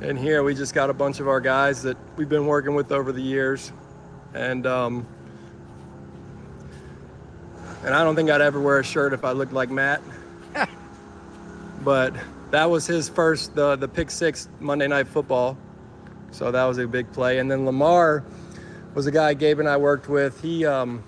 in 0.00 0.16
here, 0.16 0.42
we 0.42 0.54
just 0.54 0.74
got 0.74 0.90
a 0.90 0.94
bunch 0.94 1.20
of 1.20 1.28
our 1.28 1.40
guys 1.40 1.82
that 1.82 1.96
we've 2.16 2.28
been 2.28 2.46
working 2.46 2.74
with 2.74 2.90
over 2.90 3.12
the 3.12 3.22
years. 3.22 3.72
And, 4.34 4.66
um, 4.66 5.06
and 7.84 7.94
I 7.94 8.04
don't 8.04 8.16
think 8.16 8.30
I'd 8.30 8.40
ever 8.40 8.60
wear 8.60 8.78
a 8.78 8.84
shirt 8.84 9.12
if 9.12 9.24
I 9.24 9.32
looked 9.32 9.52
like 9.52 9.70
Matt. 9.70 10.00
But 11.82 12.14
that 12.50 12.68
was 12.68 12.86
his 12.86 13.08
first, 13.08 13.54
the, 13.54 13.76
the 13.76 13.88
pick 13.88 14.10
six 14.10 14.48
Monday 14.60 14.88
Night 14.88 15.08
Football. 15.08 15.56
So 16.32 16.50
that 16.50 16.64
was 16.64 16.78
a 16.78 16.86
big 16.86 17.12
play. 17.12 17.38
And 17.38 17.50
then 17.50 17.64
Lamar 17.64 18.24
was 18.94 19.06
a 19.06 19.10
guy 19.10 19.34
Gabe 19.34 19.60
and 19.60 19.68
I 19.68 19.76
worked 19.76 20.08
with. 20.08 20.40
He, 20.40 20.64
um, 20.64 21.02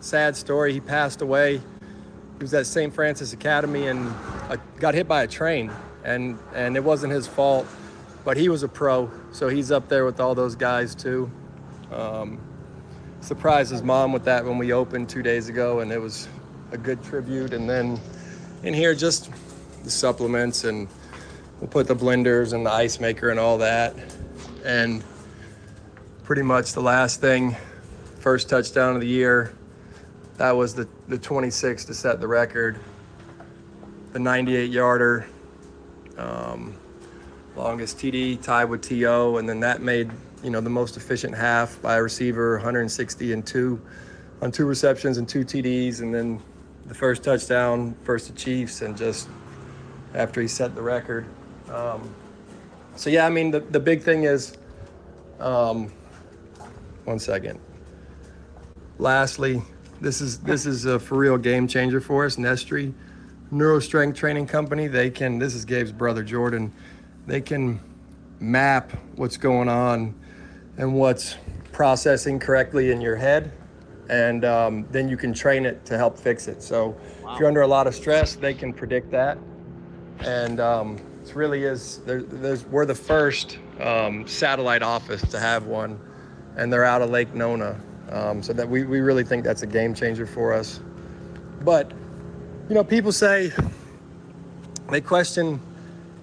sad 0.00 0.36
story, 0.36 0.72
he 0.72 0.80
passed 0.80 1.22
away. 1.22 1.58
He 1.58 2.40
was 2.40 2.54
at 2.54 2.66
St. 2.66 2.92
Francis 2.92 3.32
Academy 3.32 3.86
and 3.86 4.08
uh, 4.48 4.56
got 4.78 4.94
hit 4.94 5.06
by 5.06 5.22
a 5.22 5.26
train 5.26 5.70
and 6.04 6.38
and 6.54 6.76
it 6.76 6.84
wasn't 6.84 7.12
his 7.12 7.26
fault, 7.26 7.66
but 8.24 8.36
he 8.36 8.48
was 8.48 8.62
a 8.62 8.68
pro, 8.68 9.10
so 9.32 9.48
he's 9.48 9.72
up 9.72 9.88
there 9.88 10.04
with 10.04 10.20
all 10.20 10.34
those 10.34 10.54
guys 10.54 10.94
too. 10.94 11.30
Um, 11.90 12.38
surprised 13.20 13.72
his 13.72 13.82
mom 13.82 14.12
with 14.12 14.24
that 14.24 14.44
when 14.44 14.58
we 14.58 14.72
opened 14.72 15.08
two 15.08 15.22
days 15.22 15.48
ago, 15.48 15.80
and 15.80 15.90
it 15.90 16.00
was 16.00 16.28
a 16.72 16.78
good 16.78 17.02
tribute. 17.02 17.54
And 17.54 17.68
then 17.68 17.98
in 18.62 18.74
here, 18.74 18.94
just 18.94 19.30
the 19.84 19.90
supplements, 19.90 20.64
and 20.64 20.88
we'll 21.60 21.68
put 21.68 21.86
the 21.86 21.94
blenders 21.94 22.52
and 22.52 22.66
the 22.66 22.72
ice 22.72 22.98
maker 22.98 23.30
and 23.30 23.38
all 23.38 23.58
that. 23.58 23.94
And 24.64 25.04
pretty 26.24 26.42
much 26.42 26.72
the 26.72 26.82
last 26.82 27.20
thing, 27.20 27.56
first 28.18 28.48
touchdown 28.48 28.94
of 28.94 29.00
the 29.00 29.06
year, 29.06 29.54
that 30.38 30.52
was 30.52 30.74
the, 30.74 30.88
the 31.08 31.18
26 31.18 31.84
to 31.84 31.94
set 31.94 32.20
the 32.20 32.26
record. 32.26 32.78
The 34.12 34.18
98 34.18 34.70
yarder 34.70 35.26
um, 36.18 36.74
longest 37.56 37.98
TD 37.98 38.42
tied 38.42 38.64
with 38.64 38.82
TO, 38.82 39.38
and 39.38 39.48
then 39.48 39.60
that 39.60 39.80
made 39.82 40.10
you 40.42 40.50
know 40.50 40.60
the 40.60 40.70
most 40.70 40.96
efficient 40.96 41.34
half 41.34 41.80
by 41.80 41.96
a 41.96 42.02
receiver, 42.02 42.56
160 42.56 43.32
and 43.32 43.46
two 43.46 43.80
on 44.42 44.52
two 44.52 44.66
receptions 44.66 45.18
and 45.18 45.28
two 45.28 45.44
TDs, 45.44 46.00
and 46.00 46.14
then 46.14 46.42
the 46.86 46.94
first 46.94 47.24
touchdown, 47.24 47.94
first 48.04 48.26
to 48.26 48.34
Chiefs, 48.34 48.82
and 48.82 48.96
just 48.96 49.28
after 50.14 50.40
he 50.40 50.48
set 50.48 50.74
the 50.74 50.82
record. 50.82 51.26
Um, 51.70 52.14
so 52.96 53.10
yeah, 53.10 53.26
I 53.26 53.30
mean 53.30 53.50
the, 53.50 53.60
the 53.60 53.80
big 53.80 54.02
thing 54.02 54.24
is, 54.24 54.56
um, 55.40 55.92
one 57.04 57.18
second. 57.18 57.60
Lastly, 58.98 59.62
this 60.00 60.20
is 60.20 60.38
this 60.38 60.66
is 60.66 60.84
a 60.84 60.98
for 60.98 61.16
real 61.16 61.36
game 61.36 61.66
changer 61.66 62.00
for 62.00 62.24
us, 62.24 62.36
Nestri 62.36 62.94
neurostrength 63.54 64.14
training 64.14 64.46
company. 64.46 64.88
They 64.88 65.10
can, 65.10 65.38
this 65.38 65.54
is 65.54 65.64
Gabe's 65.64 65.92
brother, 65.92 66.22
Jordan, 66.22 66.72
they 67.26 67.40
can 67.40 67.80
map 68.40 68.92
what's 69.16 69.36
going 69.36 69.68
on 69.68 70.14
and 70.76 70.94
what's 70.94 71.36
processing 71.72 72.38
correctly 72.38 72.90
in 72.90 73.00
your 73.00 73.16
head. 73.16 73.52
And 74.10 74.44
um, 74.44 74.86
then 74.90 75.08
you 75.08 75.16
can 75.16 75.32
train 75.32 75.64
it 75.64 75.86
to 75.86 75.96
help 75.96 76.18
fix 76.18 76.46
it. 76.48 76.62
So 76.62 76.96
wow. 77.22 77.32
if 77.32 77.38
you're 77.38 77.48
under 77.48 77.62
a 77.62 77.66
lot 77.66 77.86
of 77.86 77.94
stress, 77.94 78.34
they 78.34 78.52
can 78.52 78.72
predict 78.72 79.10
that. 79.12 79.38
And 80.20 80.60
um, 80.60 80.98
it 81.24 81.34
really 81.34 81.64
is, 81.64 81.98
there, 82.06 82.22
there's, 82.22 82.64
we're 82.66 82.86
the 82.86 82.94
first 82.94 83.58
um, 83.80 84.26
satellite 84.26 84.82
office 84.82 85.22
to 85.22 85.40
have 85.40 85.66
one, 85.66 85.98
and 86.56 86.72
they're 86.72 86.84
out 86.84 87.02
of 87.02 87.10
Lake 87.10 87.34
Nona. 87.34 87.80
Um, 88.10 88.42
so 88.42 88.52
that 88.52 88.68
we, 88.68 88.84
we 88.84 89.00
really 89.00 89.24
think 89.24 89.44
that's 89.44 89.62
a 89.62 89.66
game 89.66 89.94
changer 89.94 90.26
for 90.26 90.52
us. 90.52 90.80
But 91.62 91.92
you 92.68 92.74
know, 92.74 92.84
people 92.84 93.12
say 93.12 93.50
they 94.90 95.00
question 95.00 95.60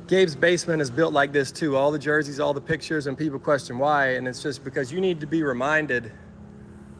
Gabe's 0.07 0.35
basement 0.35 0.81
is 0.81 0.91
built 0.91 1.13
like 1.13 1.31
this 1.31 1.51
too. 1.51 1.75
All 1.75 1.91
the 1.91 1.99
jerseys, 1.99 2.39
all 2.39 2.53
the 2.53 2.61
pictures, 2.61 3.07
and 3.07 3.17
people 3.17 3.39
question 3.39 3.77
why. 3.77 4.09
And 4.15 4.27
it's 4.27 4.43
just 4.43 4.63
because 4.63 4.91
you 4.91 4.99
need 4.99 5.19
to 5.21 5.27
be 5.27 5.41
reminded 5.41 6.11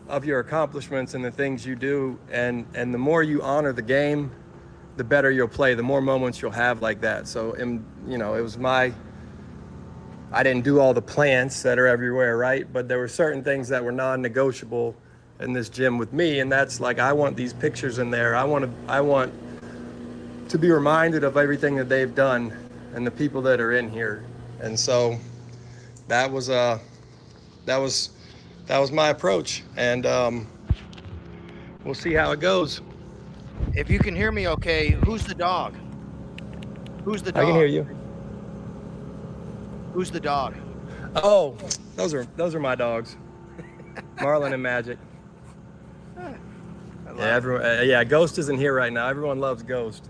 of 0.08 0.26
your 0.26 0.40
accomplishments 0.40 1.14
and 1.14 1.24
the 1.24 1.32
things 1.32 1.66
you 1.66 1.76
do. 1.76 2.20
And 2.32 2.66
and 2.74 2.94
the 2.94 2.98
more 2.98 3.22
you 3.22 3.42
honor 3.42 3.74
the 3.74 3.82
game, 3.82 4.32
the 5.02 5.06
better 5.06 5.32
you'll 5.32 5.48
play. 5.48 5.74
The 5.74 5.82
more 5.82 6.00
moments 6.00 6.44
you'll 6.44 6.52
have 6.52 6.84
like 6.84 7.02
that. 7.02 7.28
So, 7.28 7.54
and, 7.54 7.84
you 8.08 8.20
know, 8.20 8.36
it 8.36 8.42
was 8.42 8.60
my. 8.60 8.94
I 10.32 10.44
didn't 10.44 10.64
do 10.64 10.80
all 10.80 10.94
the 10.94 11.02
plants 11.02 11.64
that 11.64 11.80
are 11.80 11.88
everywhere, 11.88 12.38
right? 12.38 12.72
But 12.72 12.88
there 12.88 13.00
were 13.00 13.08
certain 13.08 13.44
things 13.44 13.68
that 13.70 13.84
were 13.84 13.92
non-negotiable 13.92 14.96
in 15.40 15.54
this 15.54 15.70
gym 15.70 15.98
with 15.98 16.14
me 16.14 16.40
and 16.40 16.52
that's 16.52 16.80
like 16.80 17.00
I 17.00 17.12
want 17.14 17.36
these 17.36 17.52
pictures 17.52 17.98
in 17.98 18.12
there. 18.12 18.36
I 18.36 18.44
want 18.44 18.64
to 18.66 18.72
I 18.92 19.02
want 19.02 19.34
to 20.50 20.60
be 20.60 20.70
reminded 20.70 21.24
of 21.24 21.36
everything 21.36 21.76
that 21.78 21.90
they've 21.90 22.14
done 22.14 22.56
and 22.94 23.06
the 23.06 23.12
people 23.12 23.42
that 23.42 23.60
are 23.60 23.72
in 23.72 23.90
here. 23.90 24.24
And 24.60 24.80
so 24.80 25.18
that 26.10 26.32
was 26.32 26.52
uh 26.52 26.78
that 27.66 27.78
was 27.78 28.12
that 28.68 28.78
was 28.78 28.92
my 28.92 29.10
approach 29.10 29.64
and 29.78 30.06
um 30.06 30.48
we'll 31.84 31.96
see 31.96 32.14
how 32.14 32.32
it 32.34 32.40
goes. 32.40 32.82
If 33.74 33.90
you 33.90 34.00
can 34.00 34.16
hear 34.16 34.32
me 34.32 34.48
okay, 34.50 34.90
who's 35.06 35.26
the 35.26 35.36
dog? 35.36 35.76
Who's 37.06 37.22
the 37.22 37.32
dog? 37.32 37.44
I 37.44 37.46
can 37.46 37.56
hear 37.56 37.66
you. 37.66 37.84
Who's 39.94 40.12
the 40.12 40.20
dog? 40.20 40.56
Oh, 41.16 41.58
those 41.96 42.14
are 42.14 42.26
those 42.36 42.56
are 42.56 42.60
my 42.60 42.76
dogs. 42.76 43.18
Marlin 44.22 44.54
and 44.54 44.64
Magic 44.64 44.98
yeah, 46.18 46.36
everyone, 47.36 47.66
uh, 47.66 47.82
yeah, 47.82 48.04
Ghost 48.04 48.38
isn't 48.38 48.58
here 48.58 48.74
right 48.74 48.92
now. 48.92 49.08
Everyone 49.08 49.40
loves 49.40 49.64
Ghost. 49.64 50.10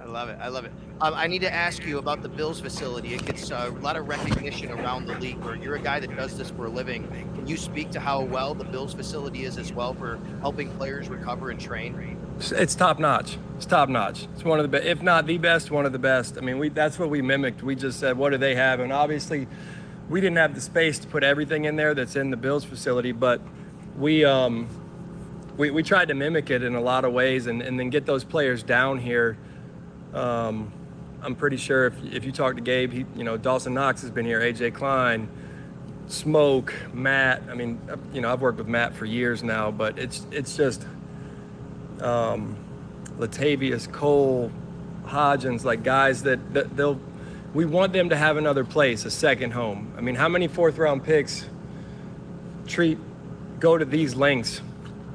I 0.00 0.04
love 0.06 0.28
it. 0.28 0.38
I 0.40 0.48
love 0.48 0.64
it. 0.64 0.72
Um, 1.00 1.14
I 1.14 1.26
need 1.26 1.40
to 1.40 1.52
ask 1.52 1.84
you 1.84 1.98
about 1.98 2.22
the 2.22 2.28
Bills 2.28 2.60
facility. 2.60 3.14
It 3.14 3.24
gets 3.24 3.50
uh, 3.50 3.70
a 3.72 3.80
lot 3.80 3.96
of 3.96 4.06
recognition 4.08 4.70
around 4.70 5.06
the 5.06 5.18
league. 5.18 5.38
Where 5.38 5.56
you're 5.56 5.76
a 5.76 5.80
guy 5.80 6.00
that 6.00 6.14
does 6.16 6.36
this 6.36 6.50
for 6.50 6.66
a 6.66 6.68
living. 6.68 7.08
Can 7.34 7.46
you 7.46 7.56
speak 7.56 7.90
to 7.92 8.00
how 8.00 8.22
well 8.22 8.54
the 8.54 8.64
Bills 8.64 8.94
facility 8.94 9.44
is 9.44 9.58
as 9.58 9.72
well 9.72 9.94
for 9.94 10.18
helping 10.40 10.70
players 10.76 11.08
recover 11.08 11.50
and 11.50 11.60
train? 11.60 11.94
It's 12.38 12.74
top 12.74 12.98
notch. 12.98 13.38
It's 13.56 13.66
top 13.66 13.88
notch. 13.88 14.26
It's 14.34 14.44
one 14.44 14.58
of 14.58 14.64
the 14.64 14.68
best, 14.68 14.84
if 14.84 15.02
not 15.02 15.26
the 15.26 15.38
best, 15.38 15.70
one 15.70 15.86
of 15.86 15.92
the 15.92 15.98
best. 15.98 16.36
I 16.36 16.40
mean, 16.40 16.58
we 16.58 16.68
that's 16.68 16.98
what 16.98 17.10
we 17.10 17.22
mimicked. 17.22 17.62
We 17.62 17.76
just 17.76 18.00
said, 18.00 18.18
what 18.18 18.30
do 18.30 18.38
they 18.38 18.54
have? 18.54 18.80
And 18.80 18.92
obviously, 18.92 19.46
we 20.08 20.20
didn't 20.20 20.36
have 20.36 20.54
the 20.54 20.60
space 20.60 20.98
to 21.00 21.06
put 21.06 21.22
everything 21.22 21.64
in 21.64 21.76
there 21.76 21.94
that's 21.94 22.16
in 22.16 22.30
the 22.30 22.36
Bills 22.36 22.64
facility, 22.64 23.12
but 23.12 23.40
we 23.96 24.24
um, 24.24 24.68
we, 25.56 25.70
we 25.70 25.82
tried 25.82 26.08
to 26.08 26.14
mimic 26.14 26.50
it 26.50 26.62
in 26.62 26.74
a 26.74 26.80
lot 26.80 27.04
of 27.04 27.12
ways 27.12 27.46
and, 27.46 27.62
and 27.62 27.78
then 27.78 27.90
get 27.90 28.06
those 28.06 28.24
players 28.24 28.62
down 28.62 28.98
here. 28.98 29.38
Um, 30.12 30.72
I'm 31.22 31.34
pretty 31.34 31.56
sure 31.56 31.86
if, 31.86 31.94
if 32.12 32.24
you 32.24 32.32
talk 32.32 32.56
to 32.56 32.60
Gabe, 32.60 32.92
he, 32.92 33.06
you 33.16 33.24
know, 33.24 33.36
Dawson 33.36 33.72
Knox 33.74 34.02
has 34.02 34.10
been 34.10 34.26
here, 34.26 34.40
AJ 34.40 34.74
Klein, 34.74 35.28
Smoke, 36.06 36.74
Matt. 36.92 37.42
I 37.48 37.54
mean, 37.54 37.80
you 38.12 38.20
know, 38.20 38.30
I've 38.32 38.42
worked 38.42 38.58
with 38.58 38.68
Matt 38.68 38.94
for 38.94 39.06
years 39.06 39.42
now, 39.42 39.70
but 39.70 39.98
it's 39.98 40.26
it's 40.30 40.56
just 40.56 40.86
um, 42.04 42.56
Latavius, 43.18 43.90
Cole, 43.90 44.52
Hodgins, 45.04 45.64
like 45.64 45.82
guys 45.82 46.22
that, 46.24 46.54
that 46.54 46.76
they'll. 46.76 47.00
We 47.52 47.64
want 47.64 47.92
them 47.92 48.08
to 48.08 48.16
have 48.16 48.36
another 48.36 48.64
place, 48.64 49.04
a 49.04 49.10
second 49.12 49.52
home. 49.52 49.94
I 49.96 50.00
mean, 50.00 50.16
how 50.16 50.28
many 50.28 50.48
fourth 50.48 50.76
round 50.76 51.04
picks 51.04 51.48
treat 52.66 52.98
go 53.60 53.78
to 53.78 53.84
these 53.84 54.16
lengths 54.16 54.60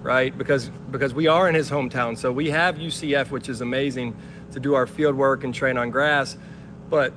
right? 0.02 0.38
Because 0.38 0.70
because 0.92 1.14
we 1.14 1.28
are 1.28 1.50
in 1.50 1.56
his 1.56 1.70
hometown, 1.70 2.18
so 2.18 2.32
we 2.32 2.50
have 2.50 2.76
UCF, 2.76 3.32
which 3.32 3.50
is 3.50 3.62
amazing 3.62 4.16
to 4.52 4.60
do 4.60 4.74
our 4.74 4.88
field 4.88 5.16
work 5.16 5.44
and 5.44 5.54
train 5.54 5.78
on 5.78 5.90
grass. 5.90 6.38
But 6.90 7.14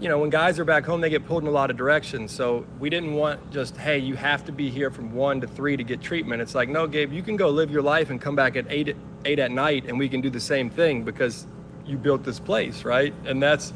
you 0.00 0.08
know, 0.08 0.18
when 0.18 0.30
guys 0.30 0.58
are 0.58 0.64
back 0.64 0.86
home, 0.86 1.02
they 1.02 1.10
get 1.10 1.26
pulled 1.26 1.42
in 1.42 1.48
a 1.48 1.52
lot 1.52 1.70
of 1.70 1.76
directions. 1.76 2.32
So 2.32 2.66
we 2.78 2.88
didn't 2.88 3.12
want 3.12 3.50
just, 3.50 3.76
hey, 3.76 3.98
you 3.98 4.16
have 4.16 4.44
to 4.46 4.52
be 4.52 4.70
here 4.70 4.90
from 4.90 5.12
one 5.12 5.42
to 5.42 5.46
three 5.46 5.76
to 5.76 5.84
get 5.84 6.00
treatment. 6.00 6.40
It's 6.40 6.54
like, 6.54 6.70
no, 6.70 6.86
Gabe, 6.86 7.12
you 7.12 7.22
can 7.22 7.36
go 7.36 7.50
live 7.50 7.70
your 7.70 7.82
life 7.82 8.08
and 8.08 8.18
come 8.18 8.34
back 8.34 8.56
at 8.56 8.64
eight 8.70 8.96
eight 9.26 9.38
at 9.38 9.50
night, 9.50 9.84
and 9.86 9.98
we 9.98 10.08
can 10.08 10.22
do 10.22 10.30
the 10.30 10.40
same 10.40 10.70
thing 10.70 11.04
because 11.04 11.46
you 11.84 11.98
built 11.98 12.24
this 12.24 12.40
place, 12.40 12.84
right? 12.84 13.12
And 13.26 13.42
that's 13.42 13.74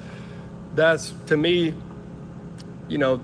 that's 0.75 1.13
to 1.27 1.37
me, 1.37 1.75
you 2.89 2.97
know, 2.97 3.21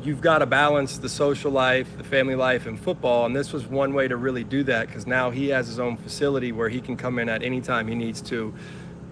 you've 0.00 0.20
got 0.20 0.38
to 0.38 0.46
balance 0.46 0.98
the 0.98 1.08
social 1.08 1.50
life, 1.50 1.88
the 1.98 2.04
family 2.04 2.36
life, 2.36 2.66
and 2.66 2.78
football. 2.78 3.26
And 3.26 3.34
this 3.34 3.52
was 3.52 3.66
one 3.66 3.92
way 3.92 4.06
to 4.06 4.16
really 4.16 4.44
do 4.44 4.62
that 4.64 4.86
because 4.86 5.08
now 5.08 5.30
he 5.30 5.48
has 5.48 5.66
his 5.66 5.80
own 5.80 5.96
facility 5.96 6.52
where 6.52 6.68
he 6.68 6.80
can 6.80 6.96
come 6.96 7.18
in 7.18 7.28
at 7.28 7.42
any 7.42 7.60
time 7.60 7.88
he 7.88 7.96
needs 7.96 8.22
to. 8.22 8.54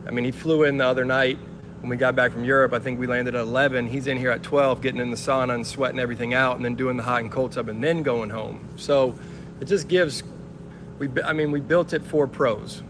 I 0.07 0.12
mean, 0.12 0.25
he 0.25 0.31
flew 0.31 0.62
in 0.62 0.77
the 0.77 0.87
other 0.87 1.05
night 1.05 1.37
when 1.81 1.91
we 1.91 1.97
got 1.97 2.17
back 2.17 2.33
from 2.33 2.45
Europe. 2.45 2.73
I 2.73 2.79
think 2.79 2.99
we 2.99 3.07
landed 3.07 3.35
at 3.35 3.43
11. 3.43 3.89
He's 3.89 4.07
in 4.07 4.17
here 4.17 4.31
at 4.31 4.43
12, 4.43 4.81
getting 4.81 5.01
in 5.01 5.11
the 5.11 5.17
sauna 5.17 5.55
and 5.55 5.67
sweating 5.67 5.99
everything 5.99 6.35
out, 6.35 6.57
and 6.57 6.65
then 6.65 6.75
doing 6.75 6.97
the 6.97 7.03
hot 7.03 7.21
and 7.21 7.31
cold 7.31 7.53
tub, 7.53 7.69
and 7.69 7.83
then 7.83 8.03
going 8.03 8.31
home. 8.31 8.69
So 8.77 9.19
it 9.61 9.67
just 9.67 9.89
gives. 9.89 10.23
We, 10.99 11.09
I 11.23 11.33
mean, 11.33 11.51
we 11.51 11.61
built 11.61 11.93
it 11.93 12.03
for 12.03 12.27
pros. 12.27 12.83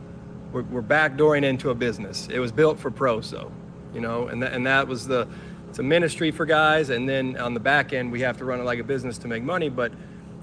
We're, 0.53 0.63
we're 0.63 0.83
backdooring 0.83 1.43
into 1.45 1.71
a 1.71 1.75
business. 1.75 2.29
It 2.31 2.39
was 2.39 2.53
built 2.53 2.79
for 2.79 2.91
pros, 2.91 3.31
though, 3.31 3.51
you 3.93 4.01
know, 4.01 4.29
and 4.29 4.41
th- 4.41 4.53
and 4.53 4.67
that 4.67 4.89
was 4.89 5.07
the. 5.07 5.29
It's 5.69 5.81
a 5.81 5.83
ministry 5.83 6.31
for 6.31 6.47
guys, 6.47 6.89
and 6.89 7.07
then 7.07 7.37
on 7.37 7.53
the 7.53 7.61
back 7.61 7.93
end, 7.93 8.11
we 8.11 8.21
have 8.21 8.39
to 8.39 8.45
run 8.45 8.61
it 8.61 8.63
like 8.63 8.79
a 8.79 8.85
business 8.85 9.19
to 9.19 9.29
make 9.29 9.43
money, 9.43 9.69
but 9.69 9.93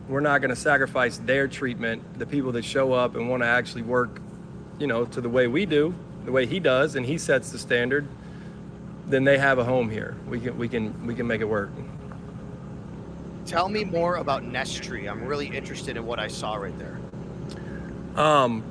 we're 0.08 0.20
not 0.20 0.42
going 0.42 0.50
to 0.50 0.56
sacrifice 0.56 1.18
their 1.20 1.48
treatment, 1.48 2.20
the 2.20 2.26
people 2.26 2.52
that 2.52 2.66
show 2.66 2.94
up 2.94 3.16
and 3.16 3.30
want 3.30 3.42
to 3.42 3.48
actually 3.48 3.84
work, 3.84 4.22
you 4.78 4.86
know, 4.86 5.06
to 5.06 5.22
the 5.22 5.30
way 5.30 5.48
we 5.48 5.66
do, 5.66 5.96
the 6.26 6.32
way 6.32 6.46
he 6.46 6.60
does, 6.60 6.96
and 6.96 7.06
he 7.06 7.18
sets 7.18 7.52
the 7.52 7.58
standard. 7.58 8.06
Then 9.08 9.24
they 9.24 9.38
have 9.38 9.60
a 9.60 9.64
home 9.64 9.90
here. 9.90 10.16
We 10.28 10.40
can 10.40 10.58
we 10.58 10.70
can 10.70 11.06
we 11.06 11.16
can 11.16 11.28
make 11.28 11.42
it 11.42 11.50
work. 11.50 11.70
Tell 13.46 13.68
me 13.68 13.84
more 13.84 14.16
about 14.16 14.44
Nest 14.46 14.82
Tree. 14.82 15.08
I'm 15.08 15.26
really 15.26 15.48
interested 15.48 15.98
in 15.98 16.06
what 16.06 16.18
I 16.18 16.30
saw 16.30 16.56
right 16.56 16.74
there. 16.80 16.98
Um, 18.16 18.64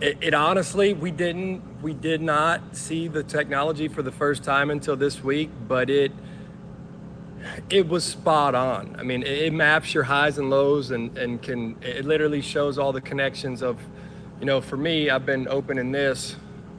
it, 0.00 0.18
it, 0.20 0.34
honestly, 0.34 0.92
we 0.92 1.10
didn't, 1.10 1.62
we 1.80 1.94
did 1.94 2.20
not 2.20 2.76
see 2.76 3.08
the 3.08 3.22
technology 3.22 3.88
for 3.88 4.02
the 4.02 4.12
first 4.12 4.44
time 4.44 4.70
until 4.70 4.96
this 4.96 5.24
week, 5.24 5.50
but 5.66 5.88
it, 5.88 6.12
it 7.70 7.88
was 7.88 8.04
spot 8.04 8.54
on. 8.54 8.96
I 8.98 9.02
mean, 9.02 9.22
it, 9.22 9.44
it 9.44 9.52
maps 9.54 9.94
your 9.94 10.04
highs 10.04 10.36
and 10.36 10.50
lows 10.50 10.90
and, 10.90 11.16
and 11.16 11.40
can, 11.40 11.76
it 11.80 12.04
literally 12.04 12.42
shows 12.42 12.78
all 12.78 12.92
the 12.92 13.00
connections 13.00 13.62
of, 13.62 13.78
you 14.40 14.46
know, 14.46 14.60
for 14.60 14.76
me, 14.76 15.08
I've 15.08 15.24
been 15.24 15.48
opening 15.48 15.92
this 15.92 16.36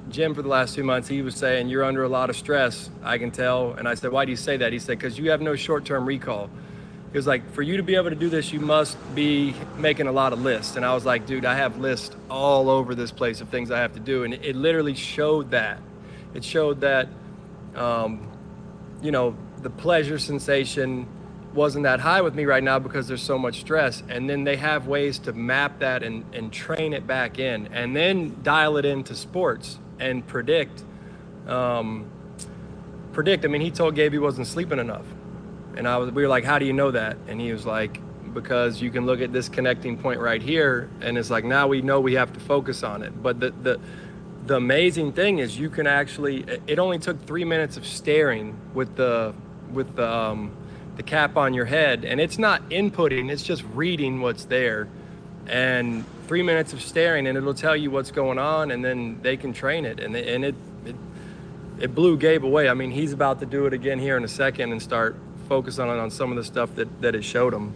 gym 0.09 0.33
for 0.33 0.41
the 0.41 0.47
last 0.47 0.75
two 0.75 0.83
months. 0.83 1.07
He 1.07 1.21
was 1.21 1.35
saying, 1.35 1.69
you're 1.69 1.83
under 1.83 2.03
a 2.03 2.09
lot 2.09 2.29
of 2.29 2.35
stress. 2.35 2.89
I 3.03 3.17
can 3.17 3.31
tell. 3.31 3.73
And 3.73 3.87
I 3.87 3.93
said, 3.93 4.11
why 4.11 4.25
do 4.25 4.31
you 4.31 4.37
say 4.37 4.57
that? 4.57 4.73
He 4.73 4.79
said, 4.79 4.99
cause 4.99 5.17
you 5.17 5.31
have 5.31 5.41
no 5.41 5.55
short-term 5.55 6.05
recall. 6.05 6.49
He 7.11 7.17
was 7.17 7.27
like, 7.27 7.51
for 7.53 7.61
you 7.61 7.77
to 7.77 7.83
be 7.83 7.95
able 7.95 8.09
to 8.09 8.15
do 8.15 8.29
this, 8.29 8.51
you 8.51 8.59
must 8.59 8.97
be 9.15 9.55
making 9.77 10.07
a 10.07 10.11
lot 10.11 10.33
of 10.33 10.41
lists. 10.41 10.75
And 10.75 10.85
I 10.85 10.93
was 10.93 11.05
like, 11.05 11.25
dude, 11.25 11.45
I 11.45 11.55
have 11.55 11.77
lists 11.77 12.15
all 12.29 12.69
over 12.69 12.95
this 12.95 13.11
place 13.11 13.39
of 13.39 13.49
things 13.49 13.71
I 13.71 13.79
have 13.79 13.93
to 13.93 13.99
do. 13.99 14.23
And 14.23 14.33
it 14.33 14.55
literally 14.55 14.93
showed 14.93 15.51
that. 15.51 15.79
It 16.33 16.43
showed 16.43 16.81
that, 16.81 17.07
um, 17.75 18.29
you 19.01 19.11
know, 19.11 19.35
the 19.61 19.69
pleasure 19.69 20.19
sensation 20.19 21.07
wasn't 21.53 21.83
that 21.83 21.99
high 21.99 22.21
with 22.21 22.35
me 22.35 22.45
right 22.45 22.63
now 22.63 22.77
because 22.77 23.07
there's 23.07 23.23
so 23.23 23.39
much 23.39 23.61
stress. 23.61 24.03
And 24.09 24.29
then 24.29 24.43
they 24.43 24.57
have 24.57 24.87
ways 24.87 25.17
to 25.19 25.33
map 25.33 25.79
that 25.79 26.03
and, 26.03 26.25
and 26.33 26.51
train 26.51 26.93
it 26.93 27.07
back 27.07 27.39
in 27.39 27.67
and 27.67 27.95
then 27.95 28.37
dial 28.43 28.77
it 28.77 28.85
into 28.85 29.15
sports 29.15 29.79
and 29.99 30.25
predict. 30.25 30.83
Um, 31.47 32.09
predict. 33.13 33.45
I 33.45 33.47
mean, 33.47 33.61
he 33.61 33.71
told 33.71 33.95
Gabe 33.95 34.13
he 34.13 34.19
wasn't 34.19 34.47
sleeping 34.47 34.79
enough. 34.79 35.05
And 35.75 35.87
I 35.87 35.97
was, 35.97 36.11
we 36.11 36.23
were 36.23 36.27
like, 36.27 36.43
how 36.43 36.59
do 36.59 36.65
you 36.65 36.73
know 36.73 36.91
that? 36.91 37.17
And 37.27 37.39
he 37.39 37.51
was 37.51 37.65
like, 37.65 37.99
because 38.33 38.81
you 38.81 38.91
can 38.91 39.05
look 39.05 39.21
at 39.21 39.33
this 39.33 39.49
connecting 39.49 39.97
point 39.97 40.19
right 40.19 40.41
here, 40.41 40.89
and 41.01 41.17
it's 41.17 41.29
like 41.29 41.43
now 41.43 41.67
we 41.67 41.81
know 41.81 41.99
we 41.99 42.13
have 42.13 42.31
to 42.33 42.39
focus 42.39 42.83
on 42.83 43.01
it. 43.01 43.23
But 43.23 43.39
the 43.39 43.51
the 43.63 43.79
the 44.45 44.55
amazing 44.55 45.13
thing 45.13 45.39
is 45.39 45.57
you 45.57 45.69
can 45.69 45.87
actually. 45.87 46.45
It 46.67 46.79
only 46.79 46.99
took 46.99 47.19
three 47.25 47.43
minutes 47.43 47.77
of 47.77 47.85
staring 47.85 48.55
with 48.73 48.95
the 48.95 49.33
with 49.71 49.95
the 49.95 50.07
um, 50.07 50.51
the 50.97 51.03
cap 51.03 51.35
on 51.35 51.53
your 51.53 51.65
head, 51.65 52.05
and 52.05 52.21
it's 52.21 52.37
not 52.37 52.69
inputting; 52.69 53.31
it's 53.31 53.43
just 53.43 53.63
reading 53.73 54.21
what's 54.21 54.45
there. 54.45 54.87
And 55.47 56.05
three 56.27 56.43
minutes 56.43 56.73
of 56.73 56.81
staring, 56.81 57.27
and 57.27 57.37
it'll 57.37 57.53
tell 57.53 57.75
you 57.75 57.89
what's 57.89 58.11
going 58.11 58.37
on, 58.37 58.71
and 58.71 58.83
then 58.83 59.19
they 59.21 59.37
can 59.37 59.53
train 59.53 59.85
it, 59.85 59.99
and 59.99 60.15
and 60.15 60.45
it 60.45 60.55
it, 60.85 60.95
it 61.79 61.95
blew 61.95 62.17
Gabe 62.17 62.43
away. 62.43 62.69
I 62.69 62.73
mean, 62.73 62.91
he's 62.91 63.13
about 63.13 63.39
to 63.39 63.45
do 63.45 63.65
it 63.65 63.73
again 63.73 63.99
here 63.99 64.17
in 64.17 64.23
a 64.23 64.27
second 64.27 64.71
and 64.71 64.81
start 64.81 65.15
focus 65.47 65.79
on 65.79 65.87
on 65.89 66.11
some 66.11 66.29
of 66.31 66.37
the 66.37 66.43
stuff 66.43 66.75
that 66.75 67.01
that 67.01 67.15
it 67.15 67.23
showed 67.23 67.53
him. 67.53 67.73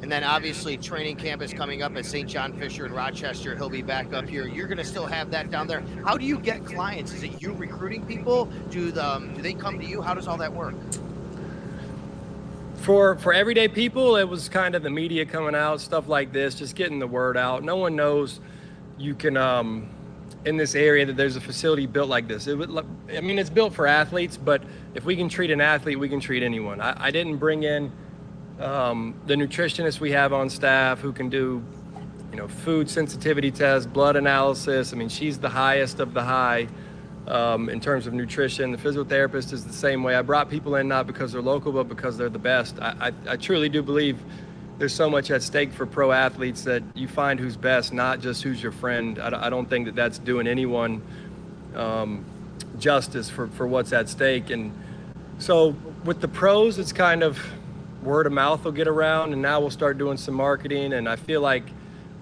And 0.00 0.12
then 0.12 0.22
obviously 0.22 0.76
training 0.76 1.16
camp 1.16 1.42
is 1.42 1.52
coming 1.52 1.82
up 1.82 1.96
at 1.96 2.06
St. 2.06 2.28
John 2.28 2.52
Fisher 2.52 2.86
in 2.86 2.92
Rochester. 2.92 3.56
He'll 3.56 3.68
be 3.68 3.82
back 3.82 4.12
up 4.12 4.28
here. 4.28 4.46
You're 4.46 4.68
going 4.68 4.78
to 4.78 4.84
still 4.84 5.06
have 5.06 5.32
that 5.32 5.50
down 5.50 5.66
there. 5.66 5.82
How 6.04 6.16
do 6.16 6.24
you 6.24 6.38
get 6.38 6.64
clients? 6.64 7.12
Is 7.12 7.24
it 7.24 7.42
you 7.42 7.52
recruiting 7.52 8.06
people? 8.06 8.44
Do 8.70 8.92
the, 8.92 9.04
um, 9.04 9.34
do 9.34 9.42
they 9.42 9.54
come 9.54 9.76
to 9.80 9.84
you? 9.84 10.00
How 10.00 10.14
does 10.14 10.28
all 10.28 10.36
that 10.36 10.52
work? 10.52 10.76
For 12.78 13.16
for 13.16 13.32
everyday 13.32 13.68
people, 13.68 14.16
it 14.16 14.28
was 14.28 14.48
kind 14.48 14.74
of 14.74 14.82
the 14.82 14.90
media 14.90 15.26
coming 15.26 15.54
out, 15.54 15.80
stuff 15.80 16.08
like 16.08 16.32
this, 16.32 16.54
just 16.54 16.74
getting 16.74 16.98
the 16.98 17.06
word 17.06 17.36
out. 17.36 17.62
No 17.62 17.76
one 17.76 17.96
knows 17.96 18.40
you 18.96 19.14
can 19.14 19.36
um, 19.36 19.90
in 20.44 20.56
this 20.56 20.74
area 20.74 21.04
that 21.06 21.16
there's 21.16 21.36
a 21.36 21.40
facility 21.40 21.86
built 21.86 22.08
like 22.08 22.28
this. 22.28 22.46
It 22.46 22.56
would, 22.56 22.70
I 23.14 23.20
mean, 23.20 23.38
it's 23.38 23.50
built 23.50 23.74
for 23.74 23.86
athletes, 23.86 24.36
but 24.36 24.62
if 24.94 25.04
we 25.04 25.16
can 25.16 25.28
treat 25.28 25.50
an 25.50 25.60
athlete, 25.60 25.98
we 25.98 26.08
can 26.08 26.20
treat 26.20 26.42
anyone. 26.42 26.80
I, 26.80 27.06
I 27.06 27.10
didn't 27.10 27.36
bring 27.36 27.64
in 27.64 27.92
um, 28.60 29.20
the 29.26 29.34
nutritionist 29.34 30.00
we 30.00 30.12
have 30.12 30.32
on 30.32 30.48
staff 30.48 31.00
who 31.00 31.12
can 31.12 31.28
do, 31.28 31.62
you 32.30 32.36
know, 32.36 32.48
food 32.48 32.88
sensitivity 32.88 33.50
tests, 33.50 33.86
blood 33.86 34.16
analysis. 34.16 34.92
I 34.92 34.96
mean, 34.96 35.08
she's 35.08 35.38
the 35.38 35.50
highest 35.50 36.00
of 36.00 36.14
the 36.14 36.22
high 36.22 36.68
um, 37.28 37.68
in 37.68 37.80
terms 37.80 38.06
of 38.06 38.14
nutrition. 38.14 38.72
The 38.72 38.78
physical 38.78 39.04
therapist 39.04 39.52
is 39.52 39.64
the 39.64 39.72
same 39.72 40.02
way. 40.02 40.16
I 40.16 40.22
brought 40.22 40.50
people 40.50 40.76
in 40.76 40.88
not 40.88 41.06
because 41.06 41.32
they're 41.32 41.42
local, 41.42 41.72
but 41.72 41.88
because 41.88 42.16
they're 42.16 42.28
the 42.28 42.38
best. 42.38 42.78
I, 42.80 43.12
I, 43.28 43.32
I 43.32 43.36
truly 43.36 43.68
do 43.68 43.82
believe 43.82 44.18
there's 44.78 44.94
so 44.94 45.10
much 45.10 45.30
at 45.30 45.42
stake 45.42 45.72
for 45.72 45.86
pro 45.86 46.12
athletes 46.12 46.62
that 46.62 46.82
you 46.94 47.08
find 47.08 47.38
who's 47.38 47.56
best, 47.56 47.92
not 47.92 48.20
just 48.20 48.42
who's 48.42 48.62
your 48.62 48.72
friend. 48.72 49.18
I, 49.18 49.46
I 49.46 49.50
don't 49.50 49.68
think 49.68 49.86
that 49.86 49.94
that's 49.94 50.18
doing 50.18 50.46
anyone 50.46 51.02
um, 51.74 52.24
justice 52.78 53.28
for, 53.28 53.48
for 53.48 53.66
what's 53.66 53.92
at 53.92 54.08
stake. 54.08 54.50
And 54.50 54.72
so 55.38 55.76
with 56.04 56.20
the 56.20 56.28
pros, 56.28 56.78
it's 56.78 56.92
kind 56.92 57.22
of 57.22 57.38
word 58.02 58.26
of 58.26 58.32
mouth 58.32 58.64
will 58.64 58.72
get 58.72 58.88
around, 58.88 59.32
and 59.32 59.42
now 59.42 59.60
we'll 59.60 59.70
start 59.70 59.98
doing 59.98 60.16
some 60.16 60.34
marketing. 60.34 60.92
And 60.94 61.08
I 61.08 61.16
feel 61.16 61.40
like 61.40 61.64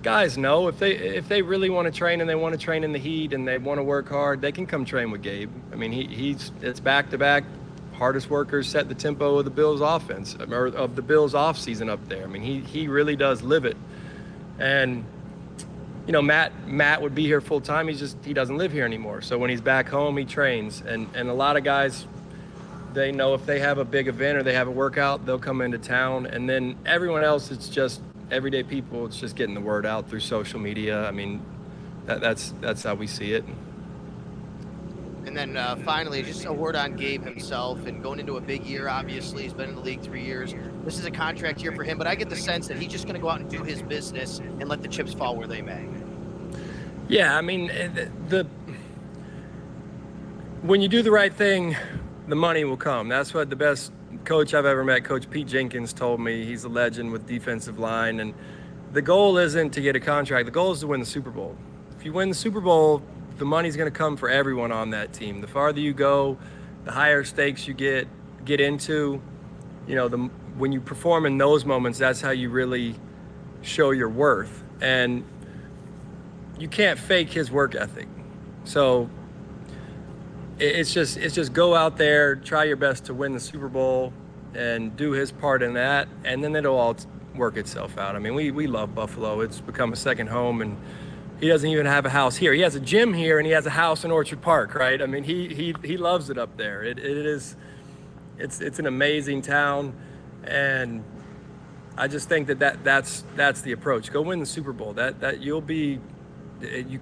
guys 0.02 0.38
know 0.38 0.68
if 0.68 0.78
they 0.78 0.92
if 0.92 1.28
they 1.28 1.42
really 1.42 1.70
want 1.70 1.86
to 1.86 1.96
train 1.96 2.20
and 2.20 2.28
they 2.28 2.34
want 2.34 2.52
to 2.54 2.58
train 2.58 2.84
in 2.84 2.92
the 2.92 2.98
heat 2.98 3.32
and 3.32 3.46
they 3.46 3.58
want 3.58 3.78
to 3.78 3.82
work 3.82 4.08
hard, 4.08 4.40
they 4.40 4.52
can 4.52 4.66
come 4.66 4.84
train 4.84 5.10
with 5.10 5.22
Gabe. 5.22 5.50
I 5.72 5.76
mean, 5.76 5.92
he, 5.92 6.06
he's 6.06 6.52
it's 6.60 6.80
back 6.80 7.10
to 7.10 7.18
back 7.18 7.44
hardest 7.94 8.28
workers 8.28 8.68
set 8.68 8.88
the 8.88 8.94
tempo 8.94 9.38
of 9.38 9.44
the 9.44 9.50
Bills 9.50 9.80
offense 9.80 10.36
or 10.50 10.66
of 10.66 10.96
the 10.96 11.02
Bills 11.02 11.34
off 11.34 11.58
season 11.58 11.88
up 11.88 12.06
there. 12.08 12.24
I 12.24 12.26
mean, 12.26 12.42
he 12.42 12.60
he 12.60 12.88
really 12.88 13.16
does 13.16 13.42
live 13.42 13.64
it. 13.64 13.76
And 14.58 15.04
you 16.06 16.12
know, 16.12 16.22
Matt 16.22 16.68
Matt 16.68 17.02
would 17.02 17.14
be 17.14 17.24
here 17.24 17.40
full 17.40 17.60
time. 17.60 17.88
He's 17.88 17.98
just 17.98 18.16
he 18.24 18.32
doesn't 18.32 18.56
live 18.56 18.72
here 18.72 18.84
anymore. 18.84 19.22
So 19.22 19.38
when 19.38 19.50
he's 19.50 19.60
back 19.60 19.88
home, 19.88 20.16
he 20.16 20.24
trains. 20.24 20.82
And 20.86 21.08
and 21.14 21.28
a 21.28 21.34
lot 21.34 21.56
of 21.56 21.64
guys 21.64 22.06
they 22.96 23.12
know 23.12 23.34
if 23.34 23.44
they 23.44 23.60
have 23.60 23.78
a 23.78 23.84
big 23.84 24.08
event 24.08 24.38
or 24.38 24.42
they 24.42 24.54
have 24.54 24.68
a 24.68 24.70
workout, 24.70 25.26
they'll 25.26 25.38
come 25.38 25.60
into 25.60 25.78
town. 25.78 26.26
And 26.26 26.48
then 26.48 26.76
everyone 26.86 27.24
else, 27.24 27.50
it's 27.50 27.68
just 27.68 28.00
everyday 28.30 28.62
people. 28.62 29.06
It's 29.06 29.18
just 29.18 29.36
getting 29.36 29.54
the 29.54 29.60
word 29.60 29.86
out 29.86 30.08
through 30.08 30.20
social 30.20 30.60
media. 30.60 31.06
I 31.06 31.10
mean, 31.10 31.44
that, 32.06 32.20
that's 32.20 32.54
that's 32.60 32.82
how 32.82 32.94
we 32.94 33.06
see 33.06 33.32
it. 33.32 33.44
And 35.26 35.36
then 35.36 35.56
uh, 35.56 35.74
finally, 35.84 36.22
just 36.22 36.44
a 36.44 36.52
word 36.52 36.76
on 36.76 36.94
Gabe 36.94 37.24
himself 37.24 37.86
and 37.86 38.00
going 38.00 38.20
into 38.20 38.36
a 38.36 38.40
big 38.40 38.64
year. 38.64 38.88
Obviously, 38.88 39.42
he's 39.42 39.52
been 39.52 39.70
in 39.70 39.74
the 39.74 39.80
league 39.80 40.00
three 40.00 40.22
years. 40.22 40.54
This 40.84 41.00
is 41.00 41.04
a 41.04 41.10
contract 41.10 41.60
year 41.60 41.72
for 41.72 41.82
him, 41.82 41.98
but 41.98 42.06
I 42.06 42.14
get 42.14 42.30
the 42.30 42.36
sense 42.36 42.68
that 42.68 42.78
he's 42.78 42.92
just 42.92 43.06
going 43.06 43.16
to 43.16 43.20
go 43.20 43.28
out 43.28 43.40
and 43.40 43.50
do 43.50 43.64
his 43.64 43.82
business 43.82 44.38
and 44.38 44.68
let 44.68 44.82
the 44.82 44.88
chips 44.88 45.12
fall 45.12 45.36
where 45.36 45.48
they 45.48 45.62
may. 45.62 45.84
Yeah, 47.08 47.36
I 47.36 47.40
mean, 47.40 47.70
eh, 47.70 47.88
the, 47.88 48.10
the 48.28 48.46
when 50.62 50.80
you 50.80 50.88
do 50.88 51.02
the 51.02 51.10
right 51.10 51.32
thing, 51.32 51.76
the 52.28 52.36
money 52.36 52.64
will 52.64 52.76
come. 52.76 53.08
That's 53.08 53.34
what 53.34 53.50
the 53.50 53.56
best 53.56 53.92
coach 54.24 54.54
I've 54.54 54.66
ever 54.66 54.84
met, 54.84 55.04
Coach 55.04 55.28
Pete 55.30 55.46
Jenkins, 55.46 55.92
told 55.92 56.20
me. 56.20 56.44
He's 56.44 56.64
a 56.64 56.68
legend 56.68 57.12
with 57.12 57.26
defensive 57.26 57.78
line, 57.78 58.20
and 58.20 58.34
the 58.92 59.02
goal 59.02 59.38
isn't 59.38 59.70
to 59.70 59.80
get 59.80 59.96
a 59.96 60.00
contract. 60.00 60.46
The 60.46 60.52
goal 60.52 60.72
is 60.72 60.80
to 60.80 60.86
win 60.86 61.00
the 61.00 61.06
Super 61.06 61.30
Bowl. 61.30 61.56
If 61.98 62.04
you 62.04 62.12
win 62.12 62.28
the 62.28 62.34
Super 62.34 62.60
Bowl, 62.60 63.02
the 63.38 63.44
money's 63.44 63.76
going 63.76 63.90
to 63.90 63.96
come 63.96 64.16
for 64.16 64.28
everyone 64.28 64.72
on 64.72 64.90
that 64.90 65.12
team. 65.12 65.40
The 65.40 65.46
farther 65.46 65.80
you 65.80 65.92
go, 65.92 66.38
the 66.84 66.92
higher 66.92 67.24
stakes 67.24 67.66
you 67.66 67.74
get 67.74 68.08
get 68.44 68.60
into. 68.60 69.20
You 69.86 69.94
know, 69.96 70.08
the 70.08 70.18
when 70.56 70.72
you 70.72 70.80
perform 70.80 71.26
in 71.26 71.38
those 71.38 71.64
moments, 71.64 71.98
that's 71.98 72.20
how 72.20 72.30
you 72.30 72.48
really 72.48 72.94
show 73.62 73.90
your 73.90 74.08
worth. 74.08 74.62
And 74.80 75.24
you 76.58 76.68
can't 76.68 76.98
fake 76.98 77.30
his 77.30 77.50
work 77.50 77.74
ethic. 77.74 78.08
So 78.64 79.10
it's 80.58 80.92
just 80.92 81.16
it's 81.16 81.34
just 81.34 81.52
go 81.52 81.74
out 81.74 81.96
there, 81.96 82.36
try 82.36 82.64
your 82.64 82.76
best 82.76 83.04
to 83.06 83.14
win 83.14 83.32
the 83.32 83.40
Super 83.40 83.68
Bowl, 83.68 84.12
and 84.54 84.96
do 84.96 85.12
his 85.12 85.32
part 85.32 85.62
in 85.62 85.74
that, 85.74 86.08
and 86.24 86.42
then 86.42 86.56
it'll 86.56 86.78
all 86.78 86.96
work 87.34 87.56
itself 87.56 87.98
out. 87.98 88.16
I 88.16 88.18
mean, 88.18 88.34
we 88.34 88.50
we 88.50 88.66
love 88.66 88.94
Buffalo. 88.94 89.40
It's 89.40 89.60
become 89.60 89.92
a 89.92 89.96
second 89.96 90.28
home, 90.28 90.62
and 90.62 90.76
he 91.40 91.48
doesn't 91.48 91.68
even 91.68 91.86
have 91.86 92.06
a 92.06 92.10
house 92.10 92.36
here. 92.36 92.52
He 92.52 92.62
has 92.62 92.74
a 92.74 92.80
gym 92.80 93.12
here 93.12 93.38
and 93.38 93.46
he 93.46 93.52
has 93.52 93.66
a 93.66 93.70
house 93.70 94.04
in 94.04 94.10
Orchard 94.10 94.40
Park, 94.40 94.74
right? 94.74 95.00
I 95.02 95.06
mean, 95.06 95.24
he 95.24 95.48
he 95.48 95.74
he 95.84 95.96
loves 95.96 96.30
it 96.30 96.38
up 96.38 96.56
there. 96.56 96.82
It, 96.82 96.98
it 96.98 97.26
is 97.26 97.56
it's 98.38 98.60
it's 98.60 98.78
an 98.78 98.86
amazing 98.86 99.42
town 99.42 99.94
and 100.44 101.02
I 101.98 102.08
just 102.08 102.28
think 102.28 102.46
that, 102.48 102.58
that 102.58 102.84
that's 102.84 103.24
that's 103.34 103.62
the 103.62 103.72
approach. 103.72 104.12
Go 104.12 104.22
win 104.22 104.40
the 104.40 104.46
Super 104.46 104.72
Bowl. 104.72 104.92
That 104.92 105.20
that 105.20 105.40
you'll 105.40 105.60
be 105.60 105.98
you 106.60 107.00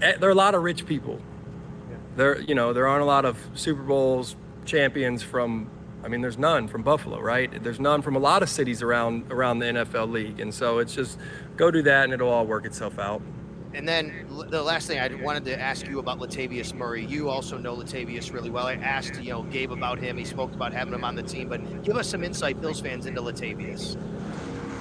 eh, 0.00 0.16
there 0.18 0.28
are 0.28 0.32
a 0.32 0.34
lot 0.34 0.54
of 0.54 0.62
rich 0.62 0.86
people. 0.86 1.20
There, 2.16 2.40
you 2.40 2.54
know, 2.54 2.72
there 2.72 2.86
aren't 2.86 3.02
a 3.02 3.06
lot 3.06 3.24
of 3.24 3.38
Super 3.54 3.82
Bowls 3.82 4.36
champions 4.64 5.22
from. 5.22 5.70
I 6.04 6.08
mean, 6.08 6.20
there's 6.20 6.38
none 6.38 6.68
from 6.68 6.82
Buffalo, 6.82 7.20
right? 7.20 7.62
There's 7.62 7.80
none 7.80 8.00
from 8.00 8.14
a 8.14 8.18
lot 8.20 8.42
of 8.42 8.48
cities 8.48 8.80
around 8.80 9.30
around 9.32 9.58
the 9.58 9.66
NFL 9.66 10.10
league, 10.10 10.40
and 10.40 10.54
so 10.54 10.78
it's 10.78 10.94
just 10.94 11.18
go 11.56 11.70
do 11.70 11.82
that, 11.82 12.04
and 12.04 12.12
it'll 12.12 12.28
all 12.28 12.46
work 12.46 12.64
itself 12.64 12.98
out. 12.98 13.20
And 13.74 13.86
then 13.86 14.26
the 14.48 14.62
last 14.62 14.86
thing 14.86 14.98
I 14.98 15.22
wanted 15.22 15.44
to 15.46 15.60
ask 15.60 15.86
you 15.86 15.98
about 15.98 16.18
Latavius 16.18 16.72
Murray. 16.72 17.04
You 17.04 17.28
also 17.28 17.58
know 17.58 17.76
Latavius 17.76 18.32
really 18.32 18.48
well. 18.48 18.66
I 18.66 18.74
asked, 18.74 19.20
you 19.20 19.32
know, 19.32 19.42
Gabe 19.42 19.70
about 19.70 19.98
him. 19.98 20.16
He 20.16 20.24
spoke 20.24 20.54
about 20.54 20.72
having 20.72 20.94
him 20.94 21.04
on 21.04 21.14
the 21.14 21.22
team, 21.22 21.50
but 21.50 21.84
give 21.84 21.94
us 21.96 22.08
some 22.08 22.24
insight, 22.24 22.58
Bills 22.58 22.80
fans, 22.80 23.04
into 23.04 23.20
Latavius. 23.20 24.00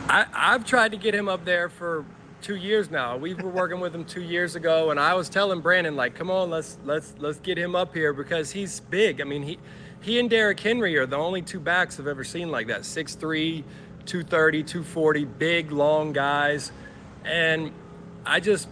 I, 0.07 0.27
I've 0.33 0.63
tried 0.63 0.91
to 0.91 0.97
get 0.97 1.13
him 1.13 1.27
up 1.27 1.43
there 1.43 1.67
for 1.67 2.05
two 2.45 2.55
years 2.55 2.91
now. 2.91 3.17
We 3.17 3.33
were 3.33 3.49
working 3.49 3.79
with 3.79 3.95
him 3.95 4.05
two 4.05 4.21
years 4.21 4.55
ago, 4.55 4.91
and 4.91 4.99
I 4.99 5.15
was 5.15 5.29
telling 5.29 5.61
Brandon, 5.61 5.95
like, 5.95 6.13
come 6.13 6.29
on, 6.29 6.51
let's 6.51 6.77
let's 6.85 7.15
let's 7.17 7.39
get 7.39 7.57
him 7.57 7.75
up 7.75 7.91
here 7.91 8.13
because 8.13 8.51
he's 8.51 8.79
big. 8.81 9.19
I 9.19 9.23
mean, 9.23 9.41
he 9.41 9.57
he 10.01 10.19
and 10.19 10.29
Derrick 10.29 10.59
Henry 10.59 10.95
are 10.95 11.07
the 11.07 11.15
only 11.15 11.41
two 11.41 11.59
backs 11.59 11.99
I've 11.99 12.05
ever 12.05 12.23
seen 12.23 12.51
like 12.51 12.67
that. 12.67 12.81
6'3, 12.81 13.63
230, 14.05 14.61
240, 14.61 15.25
big, 15.25 15.71
long 15.71 16.13
guys. 16.13 16.71
And 17.23 17.71
I 18.27 18.39
just 18.39 18.69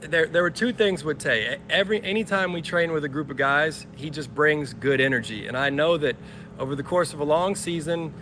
there 0.00 0.26
there 0.26 0.42
were 0.42 0.50
two 0.50 0.74
things 0.74 1.02
with 1.02 1.18
Tay. 1.18 1.56
Every 1.70 2.02
anytime 2.04 2.52
we 2.52 2.60
train 2.60 2.92
with 2.92 3.04
a 3.04 3.08
group 3.08 3.30
of 3.30 3.38
guys, 3.38 3.86
he 3.96 4.10
just 4.10 4.34
brings 4.34 4.74
good 4.74 5.00
energy. 5.00 5.46
And 5.46 5.56
I 5.56 5.70
know 5.70 5.96
that 5.96 6.16
over 6.58 6.76
the 6.76 6.82
course 6.82 7.14
of 7.14 7.20
a 7.20 7.24
long 7.24 7.54
season, 7.54 8.12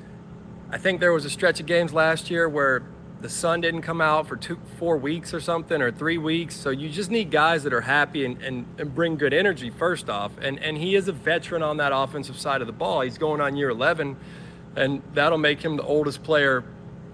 I 0.70 0.78
think 0.78 1.00
there 1.00 1.12
was 1.12 1.24
a 1.24 1.30
stretch 1.30 1.58
of 1.58 1.66
games 1.66 1.92
last 1.92 2.30
year 2.30 2.48
where 2.48 2.84
the 3.20 3.28
sun 3.28 3.60
didn't 3.60 3.82
come 3.82 4.00
out 4.00 4.26
for 4.26 4.36
two 4.36 4.58
four 4.78 4.96
weeks 4.96 5.34
or 5.34 5.40
something 5.40 5.80
or 5.82 5.90
three 5.90 6.18
weeks. 6.18 6.56
So 6.56 6.70
you 6.70 6.88
just 6.88 7.10
need 7.10 7.30
guys 7.30 7.62
that 7.64 7.72
are 7.72 7.82
happy 7.82 8.24
and, 8.24 8.40
and, 8.42 8.66
and 8.78 8.94
bring 8.94 9.16
good 9.16 9.34
energy 9.34 9.70
first 9.70 10.08
off. 10.08 10.32
And 10.40 10.58
and 10.58 10.76
he 10.76 10.96
is 10.96 11.08
a 11.08 11.12
veteran 11.12 11.62
on 11.62 11.76
that 11.78 11.92
offensive 11.94 12.38
side 12.38 12.60
of 12.60 12.66
the 12.66 12.72
ball. 12.72 13.02
He's 13.02 13.18
going 13.18 13.40
on 13.40 13.56
year 13.56 13.70
eleven 13.70 14.16
and 14.76 15.02
that'll 15.14 15.38
make 15.38 15.60
him 15.60 15.76
the 15.76 15.82
oldest 15.82 16.22
player 16.22 16.64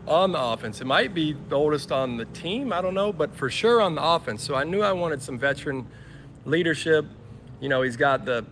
on 0.07 0.33
the 0.33 0.41
offense. 0.41 0.81
It 0.81 0.87
might 0.87 1.15
be 1.15 1.33
the 1.33 1.57
oldest 1.57 1.91
on 1.91 2.17
the 2.17 2.27
team, 2.27 2.73
I 2.73 2.81
don't 2.81 2.95
know, 2.95 3.13
but 3.13 3.35
for 3.35 3.51
sure 3.51 3.81
on 3.81 3.95
the 3.95 4.03
offense. 4.03 4.45
So 4.45 4.55
I 4.55 4.65
knew 4.65 4.83
I 4.83 4.93
wanted 4.93 5.23
some 5.23 5.39
veteran 5.39 5.87
leadership. 6.45 7.07
You 7.61 7.69
know, 7.69 7.83
he's 7.83 7.97
got 7.97 8.25
the 8.25 8.45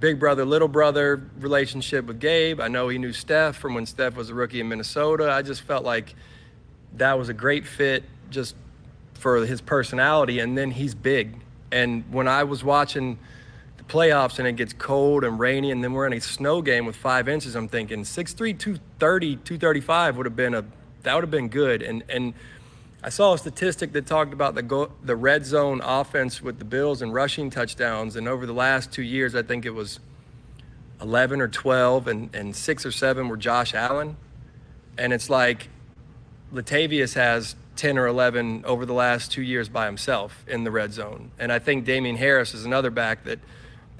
big 0.00 0.18
brother, 0.18 0.44
little 0.44 0.68
brother 0.68 1.22
relationship 1.38 2.06
with 2.06 2.20
Gabe. 2.20 2.60
I 2.60 2.68
know 2.68 2.88
he 2.88 2.98
knew 2.98 3.12
Steph 3.12 3.56
from 3.56 3.74
when 3.74 3.86
Steph 3.86 4.16
was 4.16 4.28
a 4.28 4.34
rookie 4.34 4.60
in 4.60 4.68
Minnesota. 4.68 5.30
I 5.30 5.42
just 5.42 5.62
felt 5.62 5.84
like 5.84 6.14
that 6.96 7.18
was 7.18 7.28
a 7.28 7.34
great 7.34 7.66
fit 7.66 8.04
just 8.30 8.54
for 9.14 9.44
his 9.44 9.60
personality. 9.60 10.38
And 10.38 10.56
then 10.56 10.70
he's 10.70 10.94
big. 10.94 11.36
And 11.72 12.04
when 12.12 12.26
I 12.26 12.44
was 12.44 12.64
watching 12.64 13.18
the 13.76 13.84
playoffs 13.84 14.38
and 14.38 14.48
it 14.48 14.56
gets 14.56 14.72
cold 14.72 15.24
and 15.24 15.38
rainy, 15.38 15.70
and 15.70 15.84
then 15.84 15.92
we're 15.92 16.06
in 16.06 16.12
a 16.12 16.20
snow 16.20 16.62
game 16.62 16.86
with 16.86 16.96
five 16.96 17.28
inches, 17.28 17.54
I'm 17.54 17.68
thinking 17.68 18.02
6'3, 18.02 18.58
230, 18.58 19.36
235 19.36 20.16
would 20.16 20.26
have 20.26 20.36
been 20.36 20.54
a 20.54 20.64
that 21.02 21.14
would 21.14 21.22
have 21.22 21.30
been 21.30 21.48
good. 21.48 21.82
And 21.82 22.02
and 22.08 22.34
I 23.02 23.08
saw 23.08 23.32
a 23.32 23.38
statistic 23.38 23.92
that 23.92 24.06
talked 24.06 24.34
about 24.34 24.54
the 24.54 24.62
go, 24.62 24.92
the 25.02 25.16
red 25.16 25.46
zone 25.46 25.80
offense 25.82 26.42
with 26.42 26.58
the 26.58 26.66
Bills 26.66 27.00
and 27.00 27.14
rushing 27.14 27.48
touchdowns. 27.48 28.14
And 28.14 28.28
over 28.28 28.44
the 28.44 28.52
last 28.52 28.92
two 28.92 29.02
years, 29.02 29.34
I 29.34 29.42
think 29.42 29.64
it 29.64 29.70
was 29.70 30.00
11 31.00 31.40
or 31.40 31.48
12, 31.48 32.08
and, 32.08 32.34
and 32.34 32.54
six 32.54 32.84
or 32.84 32.92
seven 32.92 33.28
were 33.28 33.38
Josh 33.38 33.74
Allen. 33.74 34.18
And 34.98 35.14
it's 35.14 35.30
like 35.30 35.70
Latavius 36.52 37.14
has 37.14 37.54
10 37.76 37.96
or 37.96 38.06
11 38.06 38.64
over 38.64 38.84
the 38.84 38.92
last 38.92 39.32
two 39.32 39.42
years 39.42 39.68
by 39.68 39.86
himself 39.86 40.44
in 40.46 40.64
the 40.64 40.70
red 40.70 40.92
zone. 40.92 41.30
And 41.38 41.52
I 41.52 41.58
think 41.58 41.84
Damien 41.84 42.16
Harris 42.16 42.54
is 42.54 42.64
another 42.64 42.90
back 42.90 43.24
that 43.24 43.38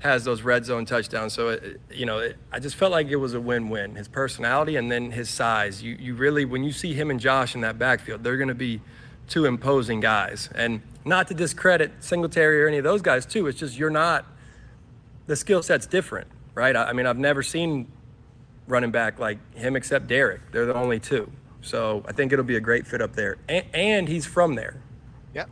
has 0.00 0.24
those 0.24 0.42
red 0.42 0.64
zone 0.64 0.86
touchdowns. 0.86 1.32
So, 1.32 1.50
it, 1.50 1.80
you 1.90 2.06
know, 2.06 2.18
it, 2.18 2.36
I 2.50 2.58
just 2.58 2.76
felt 2.76 2.90
like 2.90 3.08
it 3.08 3.16
was 3.16 3.34
a 3.34 3.40
win-win. 3.40 3.94
His 3.94 4.08
personality 4.08 4.76
and 4.76 4.90
then 4.90 5.12
his 5.12 5.28
size. 5.30 5.82
You, 5.82 5.96
you 5.98 6.14
really, 6.14 6.44
when 6.44 6.64
you 6.64 6.72
see 6.72 6.94
him 6.94 7.10
and 7.10 7.20
Josh 7.20 7.54
in 7.54 7.60
that 7.60 7.78
backfield, 7.78 8.24
they're 8.24 8.36
going 8.38 8.48
to 8.48 8.54
be 8.54 8.80
two 9.28 9.44
imposing 9.44 10.00
guys. 10.00 10.48
And 10.54 10.82
not 11.04 11.28
to 11.28 11.34
discredit 11.34 11.92
Singletary 12.00 12.62
or 12.62 12.68
any 12.68 12.78
of 12.78 12.84
those 12.84 13.02
guys 13.02 13.24
too. 13.24 13.46
It's 13.46 13.58
just 13.58 13.78
you're 13.78 13.90
not. 13.90 14.26
The 15.26 15.36
skill 15.36 15.62
set's 15.62 15.86
different, 15.86 16.28
right? 16.54 16.74
I, 16.74 16.86
I 16.86 16.92
mean, 16.92 17.06
I've 17.06 17.18
never 17.18 17.42
seen 17.42 17.86
running 18.66 18.90
back 18.90 19.18
like 19.18 19.38
him 19.54 19.76
except 19.76 20.06
Derrick. 20.06 20.40
They're 20.50 20.66
the 20.66 20.74
only 20.74 20.98
two. 20.98 21.30
So 21.62 22.02
I 22.06 22.12
think 22.12 22.32
it'll 22.32 22.44
be 22.44 22.56
a 22.56 22.60
great 22.60 22.86
fit 22.86 23.02
up 23.02 23.14
there. 23.14 23.38
And, 23.48 23.64
and 23.74 24.08
he's 24.08 24.26
from 24.26 24.54
there. 24.54 24.80
Yep. 25.34 25.50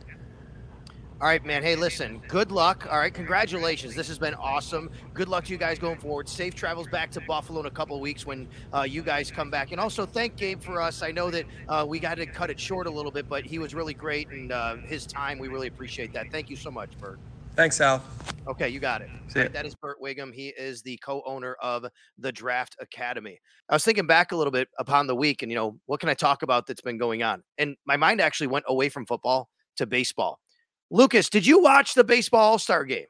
All 1.21 1.27
right, 1.27 1.43
man. 1.43 1.63
Hey, 1.63 1.75
listen, 1.75 2.21
good 2.29 2.49
luck. 2.49 2.87
All 2.89 2.97
right, 2.97 3.13
congratulations. 3.13 3.93
This 3.93 4.07
has 4.07 4.17
been 4.17 4.35
awesome. 4.35 4.89
Good 5.13 5.27
luck 5.27 5.43
to 5.45 5.51
you 5.51 5.57
guys 5.57 5.77
going 5.77 5.97
forward. 5.97 6.29
Safe 6.29 6.55
travels 6.55 6.87
back 6.87 7.11
to 7.11 7.19
Buffalo 7.19 7.59
in 7.59 7.65
a 7.65 7.71
couple 7.71 7.99
weeks 7.99 8.25
when 8.25 8.47
uh, 8.73 8.83
you 8.83 9.01
guys 9.01 9.29
come 9.29 9.51
back. 9.51 9.73
And 9.73 9.81
also 9.81 10.05
thank 10.05 10.37
Gabe 10.37 10.61
for 10.61 10.81
us. 10.81 11.01
I 11.01 11.11
know 11.11 11.29
that 11.29 11.45
uh, 11.67 11.85
we 11.85 11.99
got 11.99 12.15
to 12.15 12.25
cut 12.25 12.49
it 12.49 12.57
short 12.57 12.87
a 12.87 12.89
little 12.89 13.11
bit, 13.11 13.27
but 13.27 13.43
he 13.45 13.59
was 13.59 13.75
really 13.75 13.93
great 13.93 14.29
and 14.29 14.53
uh, 14.53 14.77
his 14.77 15.05
time, 15.05 15.39
we 15.39 15.49
really 15.49 15.67
appreciate 15.67 16.13
that. 16.13 16.31
Thank 16.31 16.49
you 16.49 16.55
so 16.55 16.71
much, 16.71 16.97
Bert. 16.97 17.19
Thanks, 17.55 17.81
Al. 17.81 18.03
Okay, 18.47 18.69
you 18.69 18.79
got 18.79 19.01
it. 19.01 19.09
Right, 19.35 19.51
that 19.53 19.65
is 19.65 19.75
Bert 19.75 20.01
Whigham. 20.01 20.31
He 20.31 20.47
is 20.49 20.81
the 20.81 20.97
co-owner 21.03 21.55
of 21.61 21.85
the 22.17 22.31
Draft 22.31 22.75
Academy. 22.79 23.39
I 23.69 23.75
was 23.75 23.83
thinking 23.83 24.07
back 24.07 24.31
a 24.31 24.35
little 24.35 24.51
bit 24.51 24.69
upon 24.79 25.07
the 25.07 25.15
week, 25.15 25.43
and 25.43 25.51
you 25.51 25.55
know, 25.55 25.77
what 25.85 25.99
can 25.99 26.09
I 26.09 26.13
talk 26.13 26.41
about 26.41 26.65
that's 26.65 26.81
been 26.81 26.97
going 26.97 27.21
on? 27.21 27.43
And 27.57 27.75
my 27.85 27.97
mind 27.97 28.21
actually 28.21 28.47
went 28.47 28.65
away 28.67 28.89
from 28.89 29.05
football 29.05 29.49
to 29.75 29.85
baseball. 29.85 30.39
Lucas, 30.89 31.29
did 31.29 31.45
you 31.45 31.61
watch 31.61 31.93
the 31.93 32.03
baseball 32.03 32.51
All 32.53 32.59
Star 32.59 32.85
game? 32.85 33.05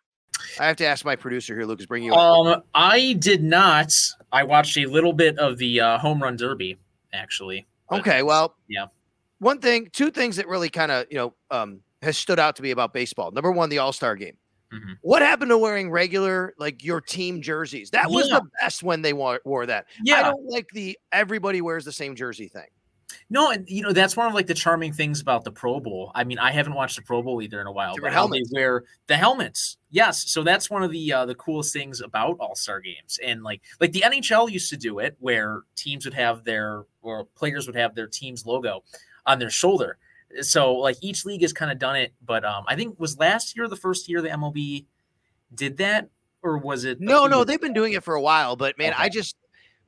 I 0.60 0.68
have 0.68 0.78
to 0.78 0.86
ask 0.86 1.06
my 1.06 1.16
producer 1.16 1.56
here, 1.56 1.66
Lucas. 1.66 1.86
Bring 1.86 2.04
you. 2.04 2.14
Um, 2.14 2.62
I 2.74 3.14
did 3.14 3.44
not. 3.44 3.92
I 4.32 4.44
watched 4.44 4.78
a 4.78 4.86
little 4.86 5.14
bit 5.14 5.38
of 5.38 5.58
the 5.58 5.80
uh, 5.80 5.98
home 6.00 6.22
run 6.22 6.36
derby, 6.36 6.78
actually. 7.14 7.68
But, 7.90 8.02
okay, 8.02 8.24
well, 8.24 8.56
yeah. 8.68 8.88
One 9.40 9.60
thing, 9.60 9.90
two 9.94 10.12
things 10.12 10.36
that 10.36 10.48
really 10.48 10.70
kind 10.70 10.92
of 10.92 11.06
you 11.10 11.18
know 11.18 11.34
um, 11.52 11.82
has 12.02 12.18
stood 12.18 12.40
out 12.40 12.56
to 12.58 12.64
me 12.64 12.72
about 12.72 12.94
baseball. 12.94 13.32
Number 13.32 13.52
one, 13.52 13.70
the 13.70 13.80
All 13.80 13.94
Star 13.94 14.16
game. 14.16 14.38
Mm-hmm. 14.74 14.94
What 15.02 15.22
happened 15.22 15.50
to 15.50 15.58
wearing 15.58 15.90
regular 15.90 16.54
like 16.60 16.84
your 16.84 17.02
team 17.02 17.42
jerseys? 17.42 17.90
That 17.90 18.10
was 18.10 18.30
yeah. 18.30 18.40
the 18.40 18.46
best 18.62 18.84
when 18.84 19.02
they 19.02 19.14
wore, 19.14 19.42
wore 19.44 19.66
that. 19.66 19.86
Yeah, 20.04 20.20
I 20.20 20.24
don't 20.24 20.46
like 20.48 20.68
the 20.74 20.98
everybody 21.12 21.62
wears 21.62 21.86
the 21.86 21.92
same 21.92 22.16
jersey 22.16 22.48
thing. 22.48 22.68
No, 23.32 23.52
and 23.52 23.68
you 23.68 23.82
know 23.82 23.92
that's 23.92 24.16
one 24.16 24.28
of 24.28 24.34
like 24.34 24.48
the 24.48 24.54
charming 24.54 24.94
things 24.94 25.22
about 25.22 25.44
the 25.44 25.52
Pro 25.52 25.80
Bowl. 25.80 26.12
I 26.14 26.24
mean, 26.24 26.38
I 26.38 26.52
haven't 26.52 26.74
watched 26.74 26.96
the 26.96 27.02
Pro 27.02 27.22
Bowl 27.22 27.42
either 27.42 27.62
in 27.62 27.68
a 27.68 27.72
while. 27.72 27.96
But 28.00 28.14
how 28.14 28.28
they 28.28 28.44
wear 28.52 28.84
the 29.08 29.18
helmets, 29.18 29.78
yes. 29.90 30.32
So 30.32 30.44
that's 30.44 30.70
one 30.70 30.84
of 30.84 30.92
the 30.92 31.14
uh, 31.14 31.26
the 31.26 31.36
coolest 31.36 31.74
things 31.74 32.02
about 32.02 32.38
All 32.40 32.56
Star 32.56 32.80
games, 32.80 33.20
and 33.24 33.44
like 33.44 33.62
like 33.80 33.92
the 33.92 34.02
NHL 34.02 34.52
used 34.52 34.70
to 34.70 34.78
do 34.78 35.00
it, 35.00 35.16
where 35.20 35.62
teams 35.76 36.06
would 36.06 36.14
have 36.14 36.44
their 36.44 36.84
or 37.02 37.26
players 37.36 37.68
would 37.68 37.76
have 37.76 37.96
their 37.96 38.08
team's 38.08 38.46
logo 38.46 38.84
on 39.26 39.40
their 39.40 39.50
shoulder. 39.50 39.98
So 40.42 40.76
like 40.76 40.98
each 41.02 41.26
league 41.26 41.42
has 41.42 41.54
kind 41.54 41.72
of 41.72 41.80
done 41.80 41.96
it, 41.96 42.14
but 42.26 42.46
um, 42.46 42.64
I 42.68 42.76
think 42.76 43.00
was 43.00 43.18
last 43.18 43.56
year 43.56 43.68
the 43.68 43.76
first 43.76 44.08
year 44.08 44.22
the 44.22 44.30
MLB 44.30 44.86
did 45.54 45.78
that, 45.78 46.10
or 46.44 46.58
was 46.58 46.86
it? 46.86 47.02
No, 47.02 47.28
no, 47.28 47.44
they've 47.44 47.60
been 47.60 47.74
doing 47.74 47.94
it 47.94 48.04
for 48.04 48.16
a 48.16 48.22
while, 48.22 48.56
but 48.56 48.78
man, 48.78 48.94
okay. 48.94 49.04
I 49.04 49.10
just 49.10 49.36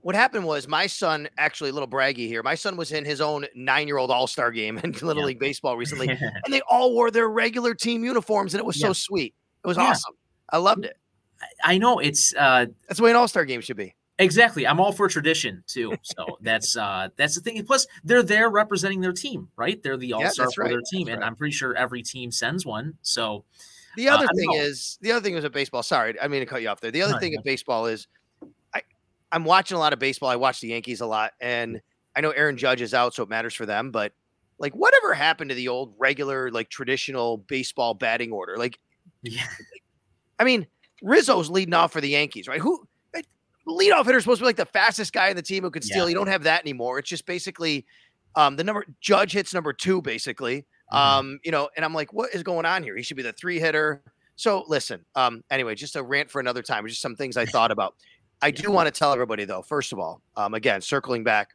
what 0.02 0.16
happened 0.16 0.46
was 0.46 0.68
my 0.68 0.88
son 0.88 1.30
actually 1.38 1.70
a 1.70 1.74
little 1.74 1.88
braggy 1.88 2.28
here. 2.28 2.42
My 2.42 2.56
son 2.56 2.76
was 2.76 2.92
in 2.92 3.06
his 3.06 3.22
own 3.22 3.46
nine-year-old 3.56 4.10
all-star 4.10 4.52
game 4.52 4.80
in 4.84 4.92
Little 4.94 5.18
yeah. 5.18 5.28
League 5.28 5.40
Baseball 5.40 5.78
recently, 5.78 6.10
and 6.10 6.52
they 6.54 6.62
all 6.62 6.94
wore 6.94 7.12
their 7.12 7.30
regular 7.30 7.76
team 7.76 8.04
uniforms, 8.04 8.54
and 8.54 8.60
it 8.60 8.66
was 8.66 8.80
yeah. 8.80 8.88
so 8.88 8.94
sweet. 8.94 9.36
It 9.64 9.68
was 9.68 9.78
yeah. 9.78 9.84
awesome. 9.84 10.16
I 10.50 10.58
loved 10.58 10.86
it. 10.86 10.98
I 11.64 11.78
know 11.78 12.00
it's 12.00 12.36
uh 12.36 12.68
that's 12.88 12.98
the 12.98 13.04
way 13.04 13.12
an 13.12 13.16
all-star 13.16 13.46
game 13.46 13.62
should 13.62 13.78
be. 13.78 13.96
Exactly. 14.22 14.68
I'm 14.68 14.80
all 14.80 14.92
for 14.92 15.08
tradition 15.08 15.64
too. 15.68 15.94
So 16.04 16.38
that's 16.42 16.78
uh 16.78 17.10
that's 17.16 17.36
the 17.36 17.42
thing. 17.42 17.64
Plus, 17.66 17.88
they're 18.04 18.24
there 18.24 18.50
representing 18.50 19.02
their 19.02 19.14
team, 19.14 19.50
right? 19.56 19.82
They're 19.82 19.98
the 19.98 20.14
all-star 20.14 20.52
for 20.52 20.64
right. 20.64 20.70
their 20.70 20.82
team. 20.92 21.08
That's 21.08 21.16
and 21.16 21.22
right. 21.22 21.28
I'm 21.28 21.36
pretty 21.36 21.54
sure 21.54 21.76
every 21.76 22.04
team 22.04 22.32
sends 22.32 22.66
one. 22.66 22.94
So 23.02 23.46
the 23.98 24.10
other 24.10 24.26
uh, 24.26 24.36
thing 24.36 24.54
is 24.54 25.00
the 25.02 25.12
other 25.12 25.22
thing 25.22 25.34
was 25.34 25.44
a 25.44 25.50
baseball. 25.50 25.84
Sorry, 25.84 26.20
I 26.22 26.28
mean 26.28 26.42
to 26.42 26.46
cut 26.46 26.62
you 26.62 26.70
off 26.70 26.82
there. 26.82 26.92
The 26.92 27.02
other 27.02 27.14
no, 27.14 27.20
thing 27.20 27.36
of 27.36 27.44
baseball 27.44 27.88
is 27.88 28.08
I 28.76 28.84
I'm 29.32 29.44
watching 29.44 29.76
a 29.76 29.80
lot 29.80 29.92
of 29.92 30.00
baseball. 30.00 30.30
I 30.30 30.36
watch 30.36 30.62
the 30.62 30.68
Yankees 30.68 31.02
a 31.02 31.08
lot, 31.08 31.34
and 31.42 31.82
I 32.16 32.22
know 32.22 32.30
Aaron 32.30 32.58
Judge 32.58 32.82
is 32.82 32.94
out, 32.94 33.16
so 33.16 33.24
it 33.24 33.30
matters 33.30 33.56
for 33.56 33.66
them. 33.66 33.90
But 33.90 34.14
like, 34.60 34.74
whatever 34.76 35.14
happened 35.16 35.50
to 35.50 35.56
the 35.56 35.68
old 35.70 35.96
regular, 35.98 36.52
like 36.52 36.70
traditional 36.70 37.38
baseball 37.38 37.96
batting 37.96 38.32
order? 38.32 38.58
Like, 38.58 38.78
yeah. 39.24 39.48
I 40.40 40.44
mean, 40.44 40.68
Rizzo's 41.02 41.50
leading 41.50 41.74
off 41.74 41.92
for 41.92 42.02
the 42.02 42.10
Yankees, 42.10 42.48
right? 42.48 42.62
Who 42.62 42.88
leadoff 43.68 44.06
hitter 44.06 44.18
is 44.18 44.24
supposed 44.24 44.40
to 44.40 44.44
be 44.44 44.48
like 44.48 44.56
the 44.56 44.66
fastest 44.66 45.14
guy 45.14 45.30
in 45.30 45.36
the 45.36 45.42
team 45.42 45.64
who 45.64 45.72
could 45.72 45.84
steal. 45.84 46.06
Yeah. 46.06 46.10
You 46.10 46.16
don't 46.16 46.28
have 46.28 46.44
that 46.44 46.62
anymore. 46.62 47.00
It's 47.00 47.10
just 47.10 47.26
basically 47.26 47.86
um, 48.36 48.56
the 48.56 48.64
number 48.64 48.86
Judge 49.00 49.34
hits 49.34 49.54
number 49.54 49.74
two, 49.74 50.02
basically. 50.02 50.66
Mm-hmm. 50.92 50.98
Um, 50.98 51.40
you 51.44 51.52
know, 51.52 51.70
and 51.76 51.86
I'm 51.86 51.94
like, 51.94 52.14
what 52.14 52.34
is 52.34 52.44
going 52.44 52.66
on 52.66 52.84
here? 52.84 52.96
He 52.96 53.04
should 53.04 53.18
be 53.18 53.24
the 53.24 53.34
three 53.34 53.60
hitter. 53.60 54.02
So 54.36 54.64
listen, 54.68 55.06
um, 55.16 55.44
anyway, 55.52 55.76
just 55.76 55.96
a 55.96 56.04
rant 56.04 56.30
for 56.30 56.40
another 56.40 56.62
time. 56.62 56.88
Just 56.88 57.02
some 57.02 57.16
things 57.16 57.38
I 57.38 57.46
thought 57.48 57.72
about. 57.72 57.96
I 58.42 58.50
do 58.50 58.72
want 58.72 58.88
to 58.88 58.92
tell 58.92 59.14
everybody 59.14 59.46
though, 59.46 59.62
first 59.62 59.94
of 59.94 60.00
all, 60.00 60.22
um, 60.36 60.56
again, 60.56 60.82
circling 60.82 61.24
back, 61.24 61.50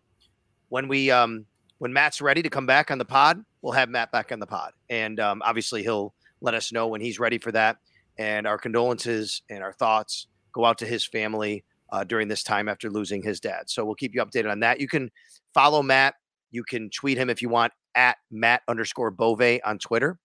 when 0.69 0.89
we 0.89 1.11
um, 1.11 1.47
when 1.79 1.93
Matt's 1.93 2.21
ready 2.21 2.43
to 2.43 2.51
come 2.51 2.67
back 2.67 2.91
on 2.91 2.99
the 2.99 3.05
pod, 3.05 3.45
we'll 3.63 3.73
have 3.73 3.89
Matt 3.89 4.13
back 4.13 4.31
on 4.31 4.39
the 4.39 4.47
pod, 4.47 4.73
and 4.89 5.19
um, 5.19 5.43
obviously 5.45 5.83
he'll 5.83 6.15
let 6.41 6.55
us 6.55 6.73
know 6.73 6.87
when 6.87 7.01
he's 7.01 7.19
ready 7.19 7.39
for 7.39 7.53
that. 7.53 7.79
And 8.19 8.47
our 8.47 8.57
condolences 8.57 9.43
and 9.51 9.63
our 9.63 9.73
thoughts 9.73 10.29
go 10.53 10.65
out 10.65 10.79
to 10.79 10.87
his 10.87 11.05
family 11.05 11.65
uh, 11.91 12.05
during 12.05 12.29
this 12.29 12.43
time 12.43 12.69
after 12.69 12.91
losing 12.91 13.23
his 13.23 13.41
dad. 13.41 13.69
So 13.69 13.85
we'll 13.85 13.95
keep 13.95 14.15
you 14.15 14.25
updated 14.25 14.51
on 14.51 14.61
that. 14.61 14.81
You 14.81 14.89
can 14.89 15.11
follow 15.55 15.83
Matt. 15.83 16.15
You 16.51 16.65
can 16.65 16.91
tweet 16.91 17.19
him 17.19 17.31
if 17.31 17.43
you 17.43 17.49
want 17.49 17.73
at 17.95 18.17
Matt 18.31 18.63
underscore 18.69 19.11
Bove 19.11 19.61
on 19.65 19.79
Twitter. 19.79 20.19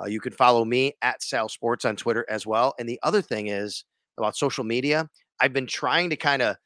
Uh, 0.00 0.06
you 0.06 0.20
can 0.20 0.32
follow 0.32 0.64
me 0.64 0.94
at 1.02 1.22
Sal 1.22 1.48
Sports 1.48 1.84
on 1.84 1.96
Twitter 1.96 2.26
as 2.28 2.46
well. 2.46 2.74
And 2.78 2.88
the 2.88 3.00
other 3.02 3.22
thing 3.22 3.48
is 3.48 3.84
about 4.18 4.36
social 4.36 4.64
media. 4.64 5.08
I've 5.40 5.52
been 5.52 5.66
trying 5.66 6.10
to 6.10 6.16
kind 6.16 6.42
of 6.42 6.56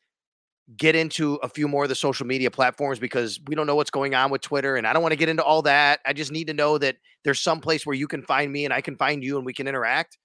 get 0.77 0.95
into 0.95 1.35
a 1.43 1.49
few 1.49 1.67
more 1.67 1.85
of 1.85 1.89
the 1.89 1.95
social 1.95 2.27
media 2.27 2.51
platforms 2.51 2.99
because 2.99 3.41
we 3.47 3.55
don't 3.55 3.67
know 3.67 3.75
what's 3.75 3.91
going 3.91 4.15
on 4.15 4.31
with 4.31 4.41
Twitter. 4.41 4.77
And 4.77 4.87
I 4.87 4.93
don't 4.93 5.03
want 5.03 5.13
to 5.13 5.17
get 5.19 5.29
into 5.29 5.43
all 5.43 5.63
that. 5.63 6.01
I 6.07 6.13
just 6.13 6.31
need 6.31 6.47
to 6.47 6.55
know 6.55 6.79
that 6.79 6.97
there's 7.25 7.41
some 7.41 7.61
place 7.61 7.85
where 7.85 7.97
you 7.97 8.07
can 8.07 8.23
find 8.23 8.53
me 8.53 8.65
and 8.65 8.75
I 8.75 8.81
can 8.81 8.97
find 8.97 9.23
you 9.23 9.37
and 9.37 9.45
we 9.45 9.53
can 9.53 9.67
interact. 9.67 10.19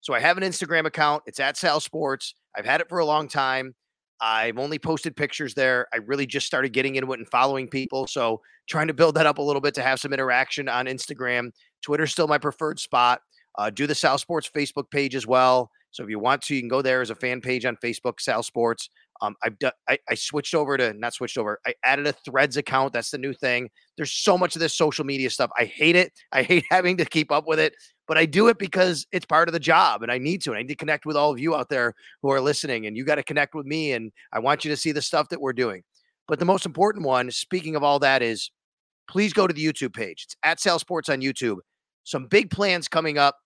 So 0.00 0.14
I 0.14 0.20
have 0.20 0.38
an 0.38 0.42
Instagram 0.42 0.86
account. 0.86 1.24
It's 1.26 1.40
at 1.40 1.56
Sal 1.56 1.80
Sports. 1.80 2.34
I've 2.56 2.64
had 2.64 2.80
it 2.80 2.88
for 2.88 2.98
a 2.98 3.04
long 3.04 3.28
time. 3.28 3.74
I've 4.20 4.58
only 4.58 4.78
posted 4.78 5.16
pictures 5.16 5.54
there. 5.54 5.86
I 5.92 5.98
really 5.98 6.26
just 6.26 6.46
started 6.46 6.72
getting 6.72 6.96
into 6.96 7.12
it 7.12 7.18
and 7.18 7.28
following 7.28 7.68
people. 7.68 8.06
So 8.06 8.40
trying 8.68 8.88
to 8.88 8.94
build 8.94 9.14
that 9.14 9.26
up 9.26 9.38
a 9.38 9.42
little 9.42 9.62
bit 9.62 9.74
to 9.74 9.82
have 9.82 9.98
some 9.98 10.12
interaction 10.12 10.68
on 10.68 10.86
Instagram. 10.86 11.50
Twitter's 11.82 12.12
still 12.12 12.28
my 12.28 12.38
preferred 12.38 12.78
spot. 12.78 13.20
Uh, 13.58 13.70
do 13.70 13.86
the 13.86 13.94
Sal 13.94 14.18
Sports 14.18 14.50
Facebook 14.54 14.90
page 14.90 15.14
as 15.14 15.26
well. 15.26 15.70
So 15.90 16.04
if 16.04 16.10
you 16.10 16.18
want 16.18 16.42
to, 16.42 16.54
you 16.54 16.60
can 16.60 16.68
go 16.68 16.82
there 16.82 17.00
as 17.00 17.10
a 17.10 17.14
fan 17.14 17.40
page 17.40 17.64
on 17.64 17.76
Facebook, 17.82 18.20
Sal 18.20 18.42
Sports. 18.42 18.90
Um, 19.22 19.34
I've 19.42 19.58
done. 19.58 19.72
I, 19.88 19.98
I 20.08 20.14
switched 20.14 20.54
over 20.54 20.76
to 20.76 20.94
not 20.94 21.12
switched 21.12 21.36
over. 21.36 21.58
I 21.66 21.74
added 21.84 22.06
a 22.06 22.12
Threads 22.12 22.56
account. 22.56 22.92
That's 22.92 23.10
the 23.10 23.18
new 23.18 23.34
thing. 23.34 23.68
There's 23.96 24.12
so 24.12 24.38
much 24.38 24.56
of 24.56 24.60
this 24.60 24.74
social 24.74 25.04
media 25.04 25.28
stuff. 25.30 25.50
I 25.58 25.64
hate 25.64 25.96
it. 25.96 26.12
I 26.32 26.42
hate 26.42 26.64
having 26.70 26.96
to 26.98 27.04
keep 27.04 27.30
up 27.30 27.46
with 27.46 27.58
it, 27.58 27.74
but 28.10 28.18
I 28.18 28.26
do 28.26 28.48
it 28.48 28.58
because 28.58 29.06
it's 29.12 29.24
part 29.24 29.48
of 29.48 29.52
the 29.52 29.60
job, 29.60 30.02
and 30.02 30.10
I 30.10 30.18
need 30.18 30.42
to. 30.42 30.50
And 30.50 30.58
I 30.58 30.62
need 30.62 30.70
to 30.70 30.74
connect 30.74 31.06
with 31.06 31.14
all 31.16 31.30
of 31.30 31.38
you 31.38 31.54
out 31.54 31.68
there 31.68 31.94
who 32.22 32.32
are 32.32 32.40
listening, 32.40 32.86
and 32.86 32.96
you 32.96 33.04
got 33.04 33.14
to 33.14 33.22
connect 33.22 33.54
with 33.54 33.66
me. 33.66 33.92
And 33.92 34.10
I 34.32 34.40
want 34.40 34.64
you 34.64 34.70
to 34.72 34.76
see 34.76 34.90
the 34.90 35.00
stuff 35.00 35.28
that 35.28 35.40
we're 35.40 35.52
doing. 35.52 35.84
But 36.26 36.40
the 36.40 36.44
most 36.44 36.66
important 36.66 37.06
one, 37.06 37.30
speaking 37.30 37.76
of 37.76 37.84
all 37.84 38.00
that, 38.00 38.20
is 38.20 38.50
please 39.08 39.32
go 39.32 39.46
to 39.46 39.54
the 39.54 39.64
YouTube 39.64 39.94
page. 39.94 40.24
It's 40.24 40.34
at 40.42 40.58
Sal 40.58 40.80
Sports 40.80 41.08
on 41.08 41.20
YouTube. 41.20 41.58
Some 42.02 42.26
big 42.26 42.50
plans 42.50 42.88
coming 42.88 43.16
up. 43.16 43.36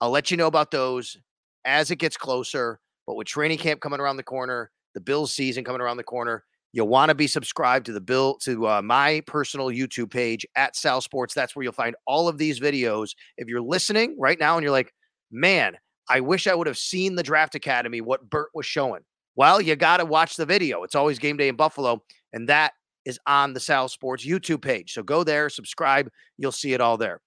I'll 0.00 0.10
let 0.10 0.30
you 0.30 0.36
know 0.36 0.46
about 0.46 0.70
those 0.70 1.16
as 1.64 1.90
it 1.90 1.96
gets 1.96 2.16
closer. 2.16 2.78
But 3.08 3.16
with 3.16 3.26
training 3.26 3.58
camp 3.58 3.80
coming 3.80 3.98
around 3.98 4.18
the 4.18 4.22
corner, 4.22 4.70
the 4.94 5.00
Bills 5.00 5.34
season 5.34 5.64
coming 5.64 5.80
around 5.80 5.96
the 5.96 6.04
corner, 6.04 6.44
you 6.74 6.84
want 6.84 7.08
to 7.08 7.14
be 7.14 7.28
subscribed 7.28 7.86
to 7.86 7.92
the 7.92 8.00
bill 8.00 8.34
to 8.42 8.66
uh, 8.66 8.82
my 8.82 9.22
personal 9.28 9.68
YouTube 9.68 10.10
page 10.10 10.44
at 10.56 10.74
Sal 10.74 11.00
Sports. 11.00 11.32
That's 11.32 11.54
where 11.54 11.62
you'll 11.62 11.72
find 11.72 11.94
all 12.04 12.26
of 12.26 12.36
these 12.36 12.58
videos. 12.58 13.10
If 13.36 13.46
you're 13.46 13.62
listening 13.62 14.16
right 14.18 14.40
now 14.40 14.56
and 14.56 14.64
you're 14.64 14.72
like, 14.72 14.92
man, 15.30 15.76
I 16.08 16.18
wish 16.18 16.48
I 16.48 16.54
would 16.54 16.66
have 16.66 16.76
seen 16.76 17.14
the 17.14 17.22
Draft 17.22 17.54
Academy, 17.54 18.00
what 18.00 18.28
Bert 18.28 18.48
was 18.54 18.66
showing. 18.66 19.02
Well, 19.36 19.60
you 19.60 19.76
got 19.76 19.98
to 19.98 20.04
watch 20.04 20.34
the 20.34 20.46
video. 20.46 20.82
It's 20.82 20.96
always 20.96 21.20
game 21.20 21.36
day 21.36 21.46
in 21.46 21.54
Buffalo, 21.54 22.02
and 22.32 22.48
that 22.48 22.72
is 23.04 23.20
on 23.24 23.52
the 23.52 23.60
Sal 23.60 23.88
Sports 23.88 24.26
YouTube 24.26 24.60
page. 24.60 24.94
So 24.94 25.04
go 25.04 25.22
there, 25.22 25.48
subscribe. 25.50 26.10
You'll 26.38 26.50
see 26.50 26.72
it 26.72 26.80
all 26.80 26.96
there. 26.96 27.20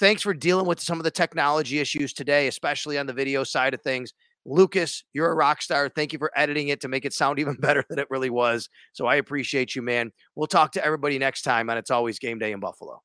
Thanks 0.00 0.22
for 0.22 0.32
dealing 0.32 0.64
with 0.64 0.80
some 0.80 0.98
of 0.98 1.04
the 1.04 1.10
technology 1.10 1.78
issues 1.78 2.14
today, 2.14 2.48
especially 2.48 2.96
on 2.96 3.06
the 3.06 3.12
video 3.12 3.44
side 3.44 3.74
of 3.74 3.82
things. 3.82 4.14
Lucas, 4.46 5.04
you're 5.12 5.30
a 5.30 5.34
rock 5.34 5.62
star. 5.62 5.88
Thank 5.88 6.12
you 6.12 6.18
for 6.18 6.30
editing 6.36 6.68
it 6.68 6.80
to 6.82 6.88
make 6.88 7.04
it 7.04 7.12
sound 7.12 7.38
even 7.40 7.54
better 7.54 7.84
than 7.88 7.98
it 7.98 8.06
really 8.10 8.30
was. 8.30 8.68
So 8.92 9.06
I 9.06 9.16
appreciate 9.16 9.74
you, 9.74 9.82
man. 9.82 10.12
We'll 10.34 10.46
talk 10.46 10.72
to 10.72 10.84
everybody 10.84 11.18
next 11.18 11.42
time 11.42 11.70
on 11.70 11.78
It's 11.78 11.90
Always 11.90 12.18
Game 12.18 12.38
Day 12.38 12.52
in 12.52 12.60
Buffalo. 12.60 13.02